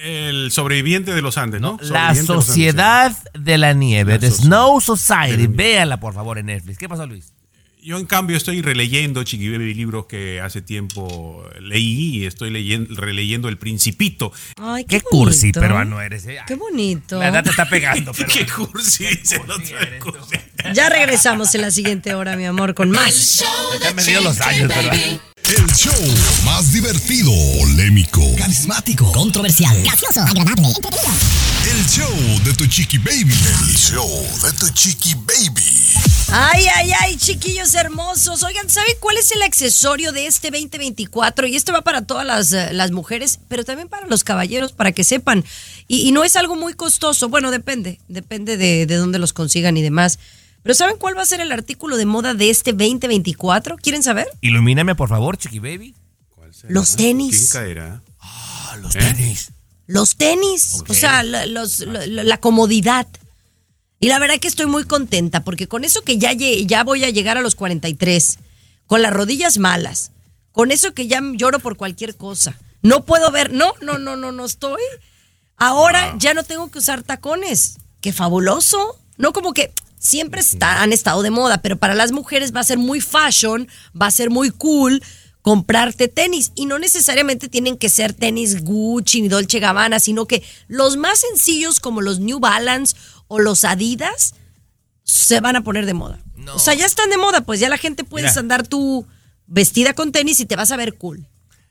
[0.02, 1.78] el sobreviviente de los Andes, ¿no?
[1.82, 5.46] la de Andes, Sociedad de la Nieve, La The Snow Society.
[5.46, 6.78] Véala, por favor, en Netflix.
[6.78, 7.32] ¿Qué pasó, Luis?
[7.84, 12.98] Yo en cambio estoy releyendo Chiqui Baby libros que hace tiempo leí y estoy leyendo,
[12.98, 14.32] releyendo El Principito.
[14.56, 16.38] Ay, Qué qué, cursi peruano eres, ¿eh?
[16.46, 17.18] Qué bonito.
[17.18, 18.26] La edad te está pegando, pero.
[18.26, 19.76] Qué cursi dice el otro.
[20.02, 20.36] cursi.
[20.72, 23.44] Ya regresamos en la siguiente hora, mi amor, con más.
[23.94, 24.68] Me dio los años.
[24.68, 25.20] ¿verdad?
[25.46, 25.92] El show
[26.44, 31.12] más divertido, polémico, Carismático, controversial, gracioso, agradable, entretenido.
[31.70, 33.34] el show de tu chiqui baby.
[33.68, 34.08] El show
[34.42, 35.62] de tu chiqui baby.
[36.32, 38.42] Ay, ay, ay, chiquillos hermosos.
[38.42, 41.46] Oigan, ¿saben cuál es el accesorio de este 2024?
[41.46, 44.92] Y esto va para todas las, eh, las mujeres, pero también para los caballeros, para
[44.92, 45.44] que sepan.
[45.88, 47.28] Y, y no es algo muy costoso.
[47.28, 50.18] Bueno, depende, depende de, de dónde los consigan y demás.
[50.64, 53.76] Pero ¿saben cuál va a ser el artículo de moda de este 2024?
[53.76, 54.26] ¿Quieren saber?
[54.40, 55.94] Ilumíname, por favor, Chiqui Baby.
[56.68, 57.50] Los tenis.
[57.52, 58.02] ¿Quién caerá?
[58.18, 59.52] Ah, los tenis.
[59.86, 63.06] Los tenis, o sea, la, los- la- la- la comodidad.
[64.00, 67.10] Y la verdad que estoy muy contenta porque con eso que ya, ya voy a
[67.10, 68.38] llegar a los 43,
[68.86, 70.10] con las rodillas malas,
[70.52, 74.32] con eso que ya lloro por cualquier cosa, no puedo ver, no, no, no, no,
[74.32, 74.80] no estoy.
[75.56, 77.76] Ahora ya no tengo que usar tacones.
[78.00, 78.98] Qué fabuloso.
[79.16, 79.72] No como que
[80.04, 83.66] siempre está- han estado de moda, pero para las mujeres va a ser muy fashion,
[84.00, 85.02] va a ser muy cool
[85.42, 90.42] comprarte tenis y no necesariamente tienen que ser tenis Gucci ni Dolce Gabbana, sino que
[90.68, 92.94] los más sencillos como los New Balance
[93.28, 94.34] o los Adidas
[95.02, 96.18] se van a poner de moda.
[96.54, 98.40] O sea, ya están de moda, pues ya la gente puedes Mira.
[98.40, 99.06] andar tú
[99.46, 101.26] vestida con tenis y te vas a ver cool.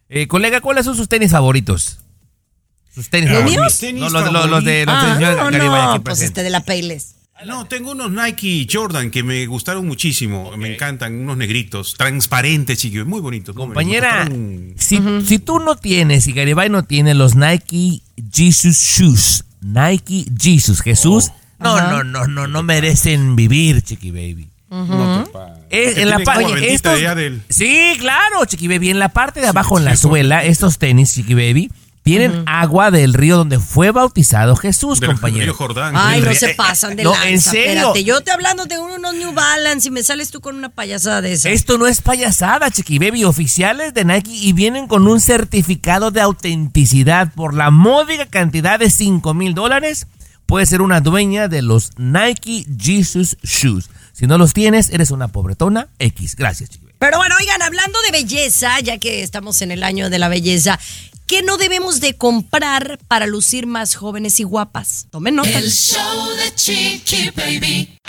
[0.09, 1.97] Eh, colega, ¿cuáles son sus tenis favoritos?
[2.93, 3.79] Sus tenis ¿Los míos?
[3.93, 7.15] No, los, los- los de los Ah, no, no, pues este de la Payless.
[7.45, 10.55] No, tengo unos Nike Jordan que me gustaron muchísimo.
[10.57, 13.55] Me encantan, unos negritos, transparentes, chiquillos, muy bonitos.
[13.55, 13.61] ¿no?
[13.61, 14.27] Compañera,
[14.77, 20.81] si, si tú no tienes, y Garibay no tiene los Nike Jesus Shoes, Nike Jesus,
[20.81, 21.91] Jesús, no, Ajá.
[21.91, 24.49] no, no, no, no merecen vivir, Chiqui Baby.
[24.69, 25.25] No
[25.69, 26.17] Es en la
[27.49, 28.89] Sí, claro, Chiqui Baby.
[28.89, 31.71] En la parte de abajo, en la suela, estos tenis, Chiqui Baby,
[32.03, 35.45] tienen agua del río donde fue bautizado Jesús, del compañero.
[35.45, 35.95] río Jordán.
[35.97, 37.29] Ay, no se pasan de no, lanza.
[37.29, 37.71] en serio.
[37.71, 41.21] Espérate, yo te hablando de unos New Balance y me sales tú con una payasada
[41.21, 41.53] de esas.
[41.53, 43.23] Esto no es payasada, Chiqui Baby.
[43.23, 48.89] Oficiales de Nike y vienen con un certificado de autenticidad por la módica cantidad de
[48.89, 50.07] 5 mil dólares.
[50.45, 53.89] Puedes ser una dueña de los Nike Jesus Shoes.
[54.11, 56.35] Si no los tienes, eres una pobretona X.
[56.35, 56.95] Gracias, Chiqui Baby.
[56.99, 60.79] Pero bueno, oigan, hablando de belleza, ya que estamos en el año de la belleza,
[61.27, 65.07] ¿qué no debemos de comprar para lucir más jóvenes y guapas?
[65.09, 65.57] Tomen nota.
[65.57, 67.99] El show de Chiqui Baby.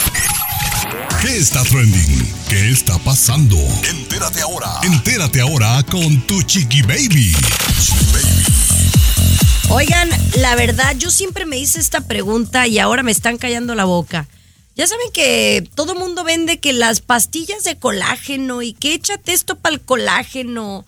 [1.24, 2.34] ¿Qué está trending?
[2.50, 3.56] ¿Qué está pasando?
[3.88, 4.68] Entérate ahora.
[4.82, 7.32] Entérate ahora con tu chiqui baby.
[9.70, 13.86] Oigan, la verdad, yo siempre me hice esta pregunta y ahora me están callando la
[13.86, 14.28] boca.
[14.76, 19.56] Ya saben que todo mundo vende que las pastillas de colágeno y que échate esto
[19.56, 20.84] para el colágeno.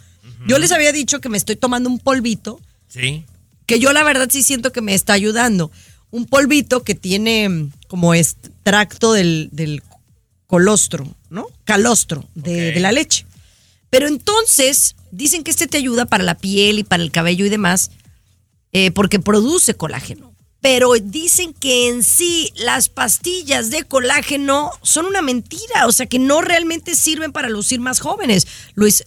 [0.46, 3.24] Yo les había dicho que me estoy tomando un polvito, Sí.
[3.66, 5.70] que yo la verdad sí siento que me está ayudando.
[6.10, 9.82] Un polvito que tiene mm, como extracto del, del
[10.46, 11.46] colostro, ¿no?
[11.64, 13.26] Calostro de, la leche.
[13.90, 17.48] Pero entonces dicen que este te ayuda para la piel y para el cabello y
[17.48, 17.90] demás,
[18.72, 20.32] eh, porque produce colágeno.
[20.60, 26.18] Pero dicen que en sí las pastillas de colágeno son una mentira, o sea que
[26.18, 28.46] no realmente sirven para lucir más jóvenes.
[28.74, 29.04] Luis,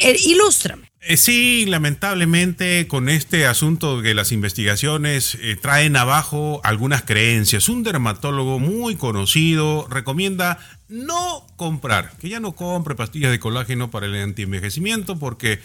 [0.00, 0.88] eh, ilústrame.
[1.00, 7.68] Eh, sí, lamentablemente con este asunto que las investigaciones eh, traen abajo algunas creencias.
[7.68, 10.58] Un dermatólogo muy conocido recomienda
[10.88, 15.60] no comprar, que ya no compre pastillas de colágeno para el antienvejecimiento porque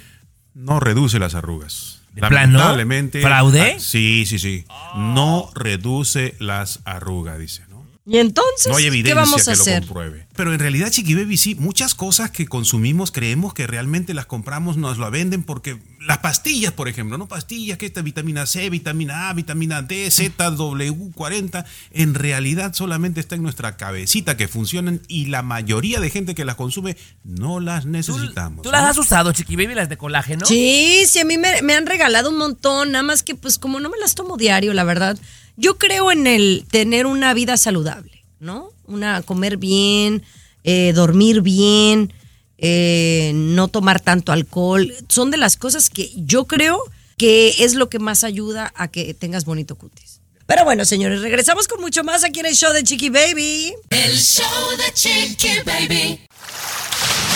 [0.54, 2.02] no reduce las arrugas.
[2.14, 2.60] ¿De plano?
[2.60, 3.22] Lamentablemente.
[3.22, 3.74] ¿Fraude?
[3.74, 4.66] ah, sí, sí, sí.
[4.96, 7.64] No reduce las arrugas, dice.
[8.06, 8.14] ¿No?
[8.14, 9.82] Y entonces, No hay ¿qué evidencia vamos a que hacer?
[9.82, 10.28] lo compruebe.
[10.36, 14.78] Pero en realidad, Chiqui Baby, sí, muchas cosas que consumimos creemos que realmente las compramos,
[14.78, 17.28] nos la venden porque las pastillas, por ejemplo, ¿no?
[17.28, 23.36] Pastillas que esta vitamina C, vitamina A, vitamina D, Z, W40, en realidad solamente está
[23.36, 27.86] en nuestra cabecita que funcionan y la mayoría de gente que las consume no las
[27.86, 28.64] necesitamos.
[28.64, 28.78] ¿Tú ¿no?
[28.78, 30.46] las has usado, Chiqui Baby, las de colágeno?
[30.46, 33.80] Sí, sí, a mí me, me han regalado un montón, nada más que pues como
[33.80, 35.18] no me las tomo diario, la verdad.
[35.56, 38.72] Yo creo en el tener una vida saludable, ¿no?
[38.86, 40.24] Una comer bien,
[40.64, 42.14] eh, dormir bien,
[42.58, 44.94] eh, no tomar tanto alcohol.
[45.10, 46.80] Son de las cosas que yo creo
[47.18, 50.22] que es lo que más ayuda a que tengas bonito cutis.
[50.46, 53.74] Pero bueno, señores, regresamos con mucho más aquí en el show de Chiqui Baby.
[53.90, 56.20] El show de Chiqui Baby.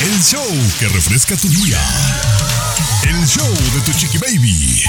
[0.01, 0.45] El show
[0.79, 1.79] que refresca tu día.
[3.03, 4.83] El show de tu chiqui baby.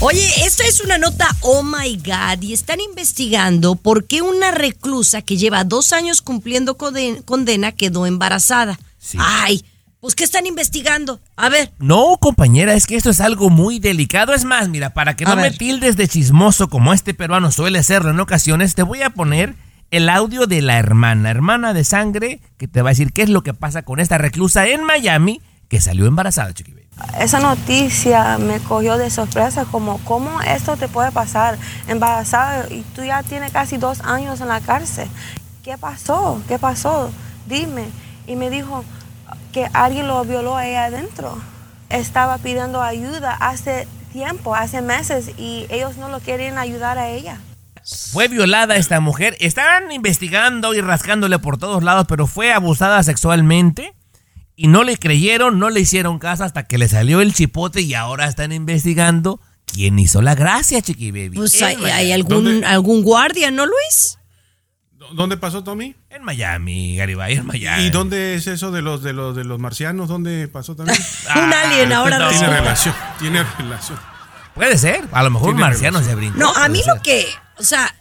[0.00, 5.22] Oye, esta es una nota, oh my God, y están investigando por qué una reclusa
[5.22, 8.78] que lleva dos años cumpliendo conde- condena quedó embarazada.
[8.98, 9.16] Sí.
[9.20, 9.64] Ay,
[10.00, 11.20] pues ¿qué están investigando?
[11.36, 14.34] A ver, No, compañera, es que esto es algo muy delicado.
[14.34, 18.10] Es más, mira, para que no me tildes de chismoso como este peruano suele serlo
[18.10, 19.54] en ocasiones, te voy a poner
[19.90, 23.30] el audio de la hermana, hermana de sangre, que te va a decir qué es
[23.30, 25.40] lo que pasa con esta reclusa en Miami
[25.74, 26.86] que salió embarazada, Chiqui Baby.
[27.18, 31.58] Esa noticia me cogió de sorpresa, como, ¿cómo esto te puede pasar?
[31.88, 35.08] Embarazada y tú ya tienes casi dos años en la cárcel.
[35.64, 36.40] ¿Qué pasó?
[36.46, 37.10] ¿Qué pasó?
[37.48, 37.88] Dime.
[38.28, 38.84] Y me dijo
[39.52, 41.42] que alguien lo violó a ella adentro.
[41.90, 47.40] Estaba pidiendo ayuda hace tiempo, hace meses, y ellos no lo quieren ayudar a ella.
[48.12, 49.36] Fue violada esta mujer.
[49.40, 53.92] Estaban investigando y rascándole por todos lados, pero fue abusada sexualmente.
[54.56, 57.94] Y no le creyeron, no le hicieron caso hasta que le salió el chipote y
[57.94, 61.30] ahora están investigando quién hizo la gracia, Chiqui Baby.
[61.36, 62.66] pues hay, hay algún, ¿Dónde?
[62.66, 64.18] algún guardia, ¿no, Luis?
[65.12, 65.94] ¿Dónde pasó, Tommy?
[66.08, 67.84] En Miami, Garibay, en Miami.
[67.84, 70.08] ¿Y dónde es eso de los de los de los marcianos?
[70.08, 70.98] ¿Dónde pasó también?
[71.36, 72.28] Un alien, ahora no.
[72.30, 73.98] Tiene relación, tiene relación.
[74.54, 76.04] Puede ser, a lo mejor un marciano relación.
[76.04, 76.38] se brincó.
[76.38, 77.26] No, a mí lo que,
[77.58, 77.92] o sea,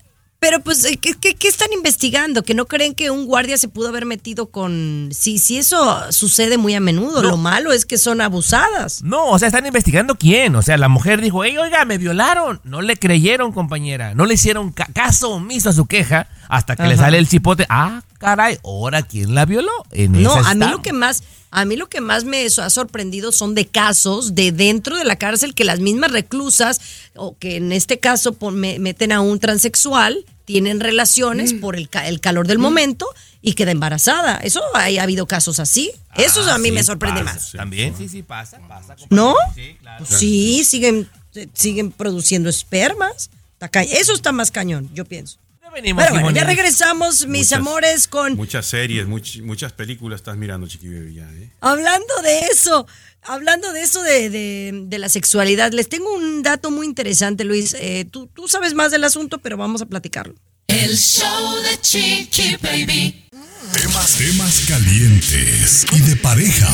[0.43, 2.43] pero pues, eh, ¿qué, qué, qué están investigando?
[2.43, 5.07] Que no creen que un guardia se pudo haber metido con...
[5.13, 7.21] Sí, sí, eso sucede muy a menudo.
[7.23, 7.29] No.
[7.29, 9.01] Lo malo es que son abusadas.
[9.03, 10.53] No, o sea, están investigando quién.
[10.57, 12.59] O sea, la mujer dijo, hey, oiga, me violaron.
[12.65, 14.15] No le creyeron, compañera.
[14.15, 17.65] No le hicieron ca- caso omiso a su queja hasta que le sale el chipote.
[17.69, 19.71] Ah, caray, ahora quién la violó.
[19.91, 23.31] En No, a mí lo que más, a mí lo que más me ha sorprendido
[23.31, 26.81] son de casos de dentro de la cárcel que las mismas reclusas,
[27.15, 32.19] o que en este caso meten a un transexual, tienen relaciones por el, ca- el
[32.19, 33.07] calor del momento
[33.41, 34.37] y queda embarazada.
[34.37, 35.91] Eso ha, ha habido casos así.
[36.15, 37.33] Eso Ah, a mí sí, me sorprende pasa.
[37.35, 37.51] más.
[37.53, 38.95] También, sí, sí, pasa, pasa.
[39.09, 39.35] ¿No?
[39.55, 40.05] Sí, claro.
[40.05, 41.09] Pues sí, siguen,
[41.53, 43.29] siguen produciendo espermas.
[43.53, 45.37] Está ca- Eso está más cañón, yo pienso.
[45.73, 50.37] venimos, Pero bueno, ya regresamos, mis Muchas- amores, con Muchas series, much- muchas películas estás
[50.37, 51.49] mirando, Chiqui Baby, ya, ¿eh?
[51.61, 52.85] Hablando de eso,
[53.25, 57.75] hablando de eso de, de- de la sexualidad, les tengo un dato muy interesante, Luis.
[57.79, 60.35] Eh, tú, tú sabes más del asunto, pero vamos a platicarlo.
[60.67, 63.25] El show de Chiqui Baby.
[63.73, 66.69] Temas, temas calientes y de pareja.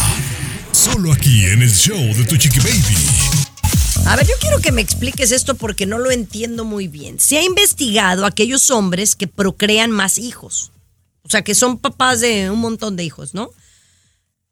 [0.72, 2.96] Solo aquí en el show de tu chiqui baby.
[4.06, 7.20] A ver, yo quiero que me expliques esto porque no lo entiendo muy bien.
[7.20, 10.72] Se ha investigado a aquellos hombres que procrean más hijos.
[11.24, 13.50] O sea, que son papás de un montón de hijos, ¿no?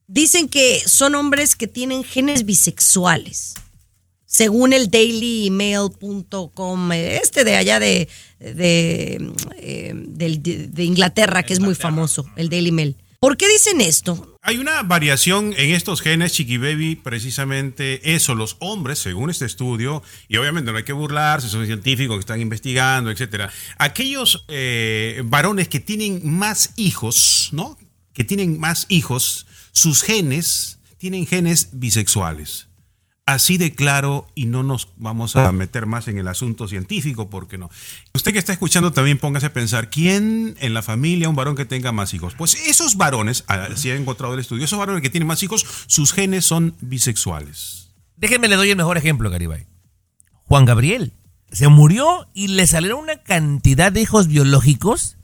[0.08, 3.55] Dicen que son hombres que tienen genes bisexuales.
[4.26, 9.32] Según el dailymail.com, este de allá de, de,
[10.08, 12.95] del- de- de Inglaterra, que es muy famoso, el Daily Mail.
[13.20, 14.38] ¿Por qué dicen esto?
[14.43, 20.03] Hay una variación en estos genes, Chiqui Baby, precisamente eso, los hombres, según este estudio,
[20.28, 23.51] y obviamente no hay que burlarse, son científicos que están investigando, etcétera.
[23.78, 27.78] Aquellos eh, varones que tienen más hijos, ¿no?
[28.14, 29.47] Que tienen más hijos,
[29.78, 32.68] sus genes tienen genes bisexuales.
[33.28, 37.58] Así de claro, y no nos vamos a meter más en el asunto científico, porque
[37.58, 37.70] no.
[38.14, 41.66] Usted que está escuchando también póngase a pensar, ¿quién en la familia, un varón que
[41.66, 42.36] tenga más hijos?
[42.36, 46.14] Pues esos varones, así ha encontrado el estudio, esos varones que tienen más hijos, sus
[46.14, 47.90] genes son bisexuales.
[48.16, 49.68] Déjenme le doy el mejor ejemplo, Garibay.
[50.46, 51.12] Juan Gabriel
[51.52, 55.18] se murió y le salieron una cantidad de hijos biológicos.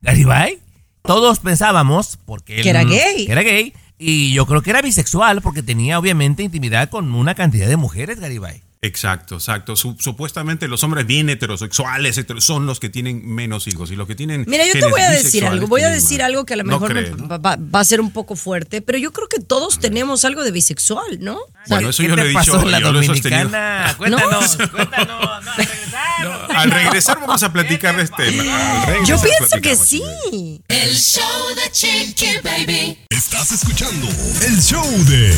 [0.00, 0.58] Garibay,
[1.02, 3.26] todos pensábamos, porque él Que era gay.
[3.26, 7.34] que era gay, y yo creo que era bisexual porque tenía obviamente intimidad con una
[7.34, 8.62] cantidad de mujeres, Garibay.
[8.80, 9.74] Exacto, exacto.
[9.74, 14.06] Su- supuestamente los hombres bien heterosexuales hetero- son los que tienen menos hijos y los
[14.06, 14.44] que tienen.
[14.46, 15.66] Mira, yo te voy a decir algo.
[15.66, 17.26] Voy a decir algo que a lo No mejor creo, ¿no?
[17.40, 21.18] va, a ser un poco fuerte, pero yo creo que todos tenemos algo de bisexual,
[21.18, 21.40] ¿no?
[21.66, 22.64] Bueno, eso ¿Qué yo te lo he pasó dicho.
[22.66, 23.42] en la yo lo he sostenido.
[23.50, 23.94] dominicana?
[23.98, 25.44] Cuéntanos, cuéntanos.
[26.22, 26.58] No.
[26.58, 28.84] Al regresar vamos a platicar de este tema.
[29.04, 30.02] Yo pienso que sí.
[30.68, 31.22] El show
[31.54, 32.98] de Chiqui Baby.
[33.10, 34.06] Estás escuchando
[34.46, 35.28] el show de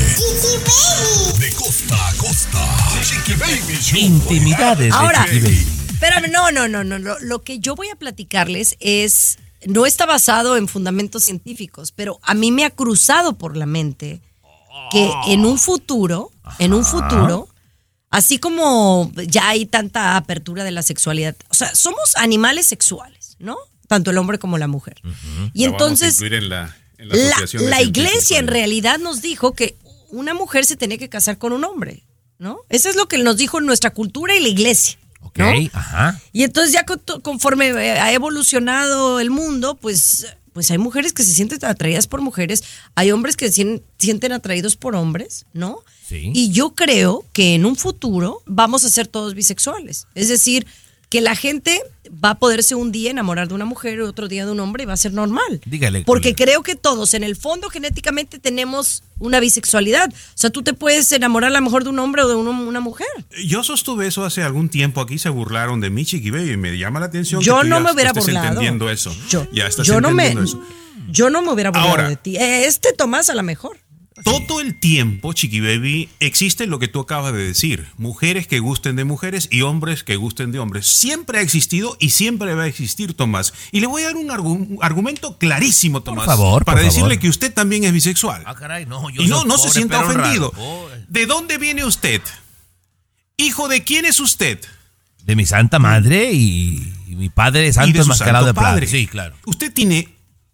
[1.39, 2.77] De costa a costa.
[3.03, 3.99] Chiqui Baby Show.
[3.99, 5.67] Intimidades Ahora, de Chiqui Baby.
[5.93, 6.99] espérame, no, no, no, no.
[6.99, 12.19] Lo, lo que yo voy a platicarles es, no está basado en fundamentos científicos, pero
[12.23, 14.21] a mí me ha cruzado por la mente
[14.91, 17.49] que en un futuro, en un futuro,
[18.11, 23.57] así como ya hay tanta apertura de la sexualidad, o sea, somos animales sexuales, ¿no?
[23.89, 25.01] Tanto el hombre como la mujer.
[25.03, 29.53] Y La vamos a entonces, incluir en la, en la iglesia en realidad nos dijo
[29.55, 29.77] que
[30.11, 32.05] una mujer se tenía que casar con un hombre,
[32.39, 32.59] ¿no?
[32.69, 34.99] Eso es lo que nos dijo nuestra cultura y la iglesia.
[35.23, 35.53] Ok, ¿no?
[35.73, 36.21] ajá.
[36.33, 41.33] Y entonces ya con- conforme ha evolucionado el mundo, pues, pues hay mujeres que se
[41.33, 42.63] sienten atraídas por mujeres,
[42.95, 45.79] hay hombres que se sien- sienten atraídos por hombres, ¿no?
[46.07, 46.31] Sí.
[46.35, 50.07] Y yo creo que en un futuro vamos a ser todos bisexuales.
[50.15, 50.67] Es decir,
[51.11, 51.83] que la gente
[52.25, 54.85] va a poderse un día enamorar de una mujer y otro día de un hombre
[54.85, 55.61] y va a ser normal.
[55.67, 56.03] Dígale.
[56.05, 60.09] Porque creo que todos, en el fondo, genéticamente tenemos una bisexualidad.
[60.11, 62.47] O sea, tú te puedes enamorar a lo mejor de un hombre o de un-
[62.49, 63.09] una mujer.
[63.47, 65.01] Yo sostuve eso hace algún tiempo.
[65.01, 67.41] Aquí se burlaron de mí, Chiqui Baby, y me llama la atención.
[67.43, 68.47] Yo que tú no ya me hubiera burlado.
[68.47, 69.15] entendiendo eso.
[69.29, 70.63] Yo, ya estás yo no me, eso.
[71.11, 72.09] yo no me hubiera burlado Ahora.
[72.09, 72.37] de ti.
[72.37, 73.77] Eh, Este Tomás a lo mejor.
[74.25, 77.87] Todo el tiempo, Chiqui Baby, existe lo que tú acabas de decir.
[77.97, 80.87] Mujeres que gusten de mujeres y hombres que gusten de hombres.
[80.87, 83.53] Siempre ha existido y siempre va a existir, Tomás.
[83.73, 86.27] Y le voy a dar un, argu- un argumento clarísimo, Tomás.
[86.27, 87.19] favor, Para por decirle favor.
[87.21, 88.43] que usted también es bisexual.
[88.47, 90.53] Ah, caray, no, yo y no, se sienta ofendido.
[90.57, 90.89] raro.
[91.09, 92.21] ¿De dónde viene usted?
[93.37, 94.61] ¿Hijo de quién es usted?
[95.25, 98.69] De mi santa madre y, y mi padre santo de enmascarado santo de plata.
[98.71, 98.87] padre.
[98.87, 99.35] Sí, claro.
[99.47, 100.09] Usted tiene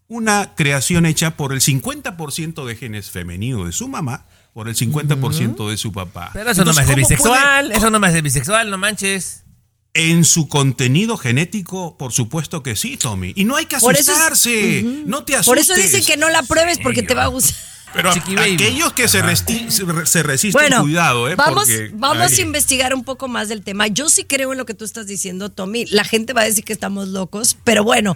[0.08, 5.68] una creación hecha por el 50% de genes femeninos de su mamá, por el 50%
[5.68, 6.30] de su papá.
[6.32, 8.78] Pero eso no me Entonces, hace ¿cómo bisexual, puede- eso no me hace bisexual, no
[8.78, 9.42] manches.
[9.94, 13.32] En su contenido genético, por supuesto que sí, Tommy.
[13.34, 14.82] Y no hay que es- asustarse.
[15.06, 15.46] No te asustes.
[15.46, 17.56] Por eso dicen que no la pruebes porque te va a gustar.
[17.94, 21.34] Pero a- aquellos que se, resti- se re- se resisten, Bueno, cuidado, ¿eh?
[21.34, 23.86] vamos, porque- vamos a investigar un poco más del tema.
[23.86, 25.86] Yo sí creo en lo que tú estás diciendo, Tommy.
[25.86, 28.14] La gente va a decir que estamos locos, pero bueno,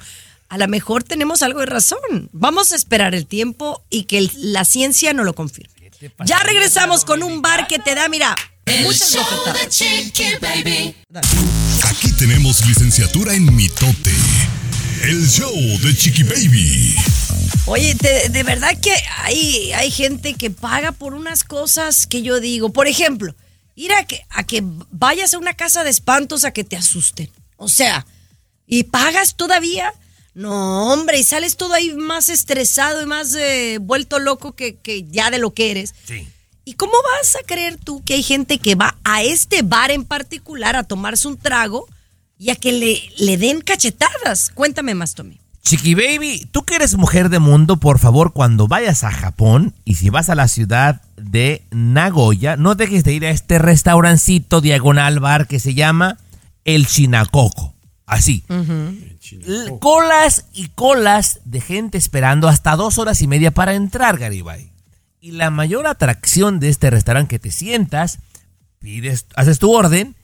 [0.51, 2.29] a lo mejor tenemos algo de razón.
[2.33, 5.73] Vamos a esperar el tiempo y que el- la ciencia no lo confirme.
[6.27, 8.35] Ya regresamos con un bar que te da, mira,
[8.67, 9.69] El muchas show de bofetadas.
[9.71, 10.95] Chiqui Baby.
[11.85, 14.13] Aquí tenemos licenciatura en mitote.
[15.03, 16.95] El show de Chiqui Baby.
[17.67, 22.41] Oye, te- de verdad que hay, hay gente que paga por unas cosas que yo
[22.41, 22.71] digo.
[22.73, 23.35] Por ejemplo,
[23.77, 27.31] ir a que, a que vayas a una casa de espantos a que te asusten.
[27.57, 28.07] O sea,
[28.67, 29.93] ¿y pagas todavía?
[30.41, 35.05] No, hombre, y sales todo ahí más estresado y más eh, vuelto loco que, que
[35.05, 35.95] ya de lo que eres.
[36.05, 36.27] Sí.
[36.65, 40.05] ¿Y cómo vas a creer tú que hay gente que va a este bar en
[40.05, 41.87] particular a tomarse un trago
[42.39, 44.51] y a que le, le den cachetadas.
[44.55, 45.39] Cuéntame más, Tommy.
[45.63, 49.97] Chiqui Baby, tú que eres mujer de mundo, por favor, cuando vayas a Japón y
[49.97, 55.21] si vas a la ciudad de Nagoya, no dejes de ir a este restaurancito diagonal
[55.21, 56.17] bar que se llama
[56.65, 57.75] El Chinacoco.
[58.11, 58.45] Así.
[59.79, 64.73] Colas y colas de gente esperando hasta dos horas y media para entrar, Garibay.
[65.21, 68.19] Y la mayor atracción de este restaurante que te sientas,
[68.81, 70.17] pides, haces tu orden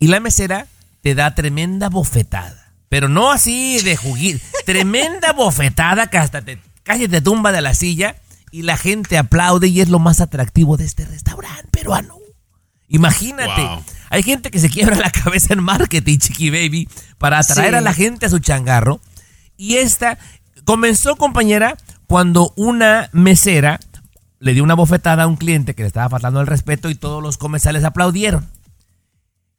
[0.00, 0.66] y la mesera
[1.02, 2.72] te da tremenda bofetada.
[2.88, 7.74] Pero no así de juguir, tremenda bofetada que hasta te casi te tumba de la
[7.74, 8.16] silla
[8.50, 12.19] y la gente aplaude y es lo más atractivo de este restaurante peruano.
[12.90, 13.82] Imagínate, Wow.
[14.10, 16.88] hay gente que se quiebra la cabeza en marketing, chiqui baby,
[17.18, 17.76] para atraer Sí.
[17.76, 19.00] a la gente a su changarro.
[19.56, 20.18] Y esta
[20.64, 21.76] comenzó, compañera,
[22.06, 23.80] cuando una mesera
[24.40, 27.22] le dio una bofetada a un cliente que le estaba faltando el respeto y todos
[27.22, 28.48] los comensales aplaudieron.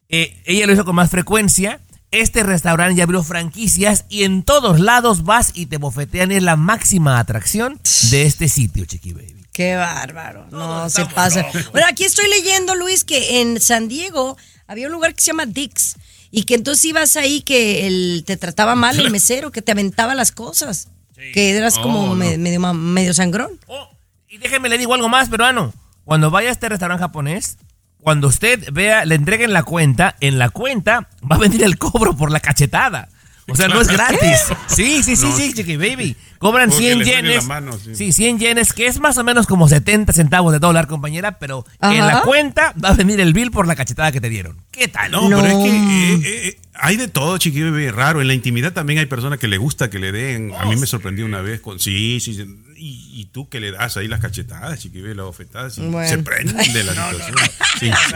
[0.09, 1.79] Eh, ella lo hizo con más frecuencia.
[2.09, 6.31] Este restaurante ya abrió franquicias y en todos lados vas y te bofetean.
[6.31, 7.79] Es la máxima atracción
[8.09, 9.40] de este sitio, Chiqui Baby.
[9.53, 10.45] Qué bárbaro.
[10.51, 11.45] No, se pasa.
[11.71, 14.37] Bueno, aquí estoy leyendo, Luis, que en San Diego
[14.67, 15.95] había un lugar que se llama Dix.
[16.33, 20.15] Y que entonces ibas ahí que él te trataba mal el mesero, que te aventaba
[20.15, 20.87] las cosas.
[21.33, 22.15] Que eras como Oh, no.
[22.15, 23.51] medio, medio sangrón.
[23.67, 23.89] Oh,
[24.27, 25.73] y déjeme le digo algo más, peruano.
[26.05, 27.57] Cuando vaya a este restaurante japonés,
[27.99, 32.15] cuando usted vea, le entreguen la cuenta, en la cuenta va a venir el cobro
[32.17, 33.09] por la cachetada.
[33.47, 34.39] O sea, no es gratis.
[34.67, 35.35] Sí, sí, sí, No.
[35.35, 36.15] sí, chiqui baby.
[36.37, 37.45] Cobran Porque 100 le suene la yenes.
[37.47, 37.95] mano, sí.
[37.95, 38.13] sí.
[38.13, 41.99] 100 yenes, que es más o menos como 70 centavos de dólar, compañera, pero en
[41.99, 44.57] la cuenta va a venir el bill por la cachetada que te dieron.
[44.71, 45.11] ¿Qué tal?
[45.11, 45.41] No, No.
[45.41, 48.21] pero es que eh, eh, eh, hay de todo, chiqui bebé, raro.
[48.21, 50.53] En la intimidad también hay personas que le gusta que le den.
[50.57, 51.79] A mí me sorprendió una vez con.
[51.79, 52.45] Sí, sí, sí.
[52.83, 55.77] Y, y tú que le das ahí las cachetadas, chiqui bebé, las bofetadas.
[55.77, 56.09] y Bueno.
[56.09, 57.35] Se prenden de la situación.
[57.79, 58.13] Sí, sí.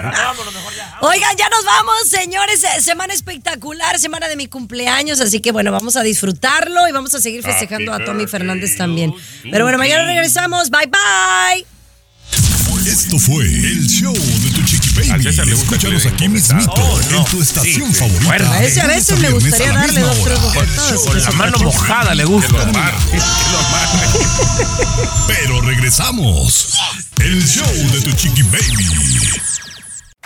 [1.01, 2.63] Oigan, ya nos vamos, señores.
[2.63, 5.21] Eh, Semana espectacular, semana de mi cumpleaños.
[5.21, 9.13] Así que bueno, vamos a disfrutarlo y vamos a seguir festejando a Tommy Fernández también.
[9.43, 10.71] Pero bueno, mañana regresamos.
[10.71, 11.65] Bye, bye.
[12.87, 14.54] Esto fue el show de
[14.95, 15.23] baby.
[15.23, 17.17] César le gusta que le Escúchanos den aquí mismito Oh, no.
[17.19, 18.25] en tu estación Sí, sí, favorita.
[18.25, 20.99] bueno, a ese a veces me gustaría darle dos, tres bofetadas.
[21.05, 22.51] Con la mano mojada le gusta.
[22.53, 22.97] Lo lo.
[25.27, 26.73] Pero regresamos.
[27.19, 28.85] El show de tu chiqui baby.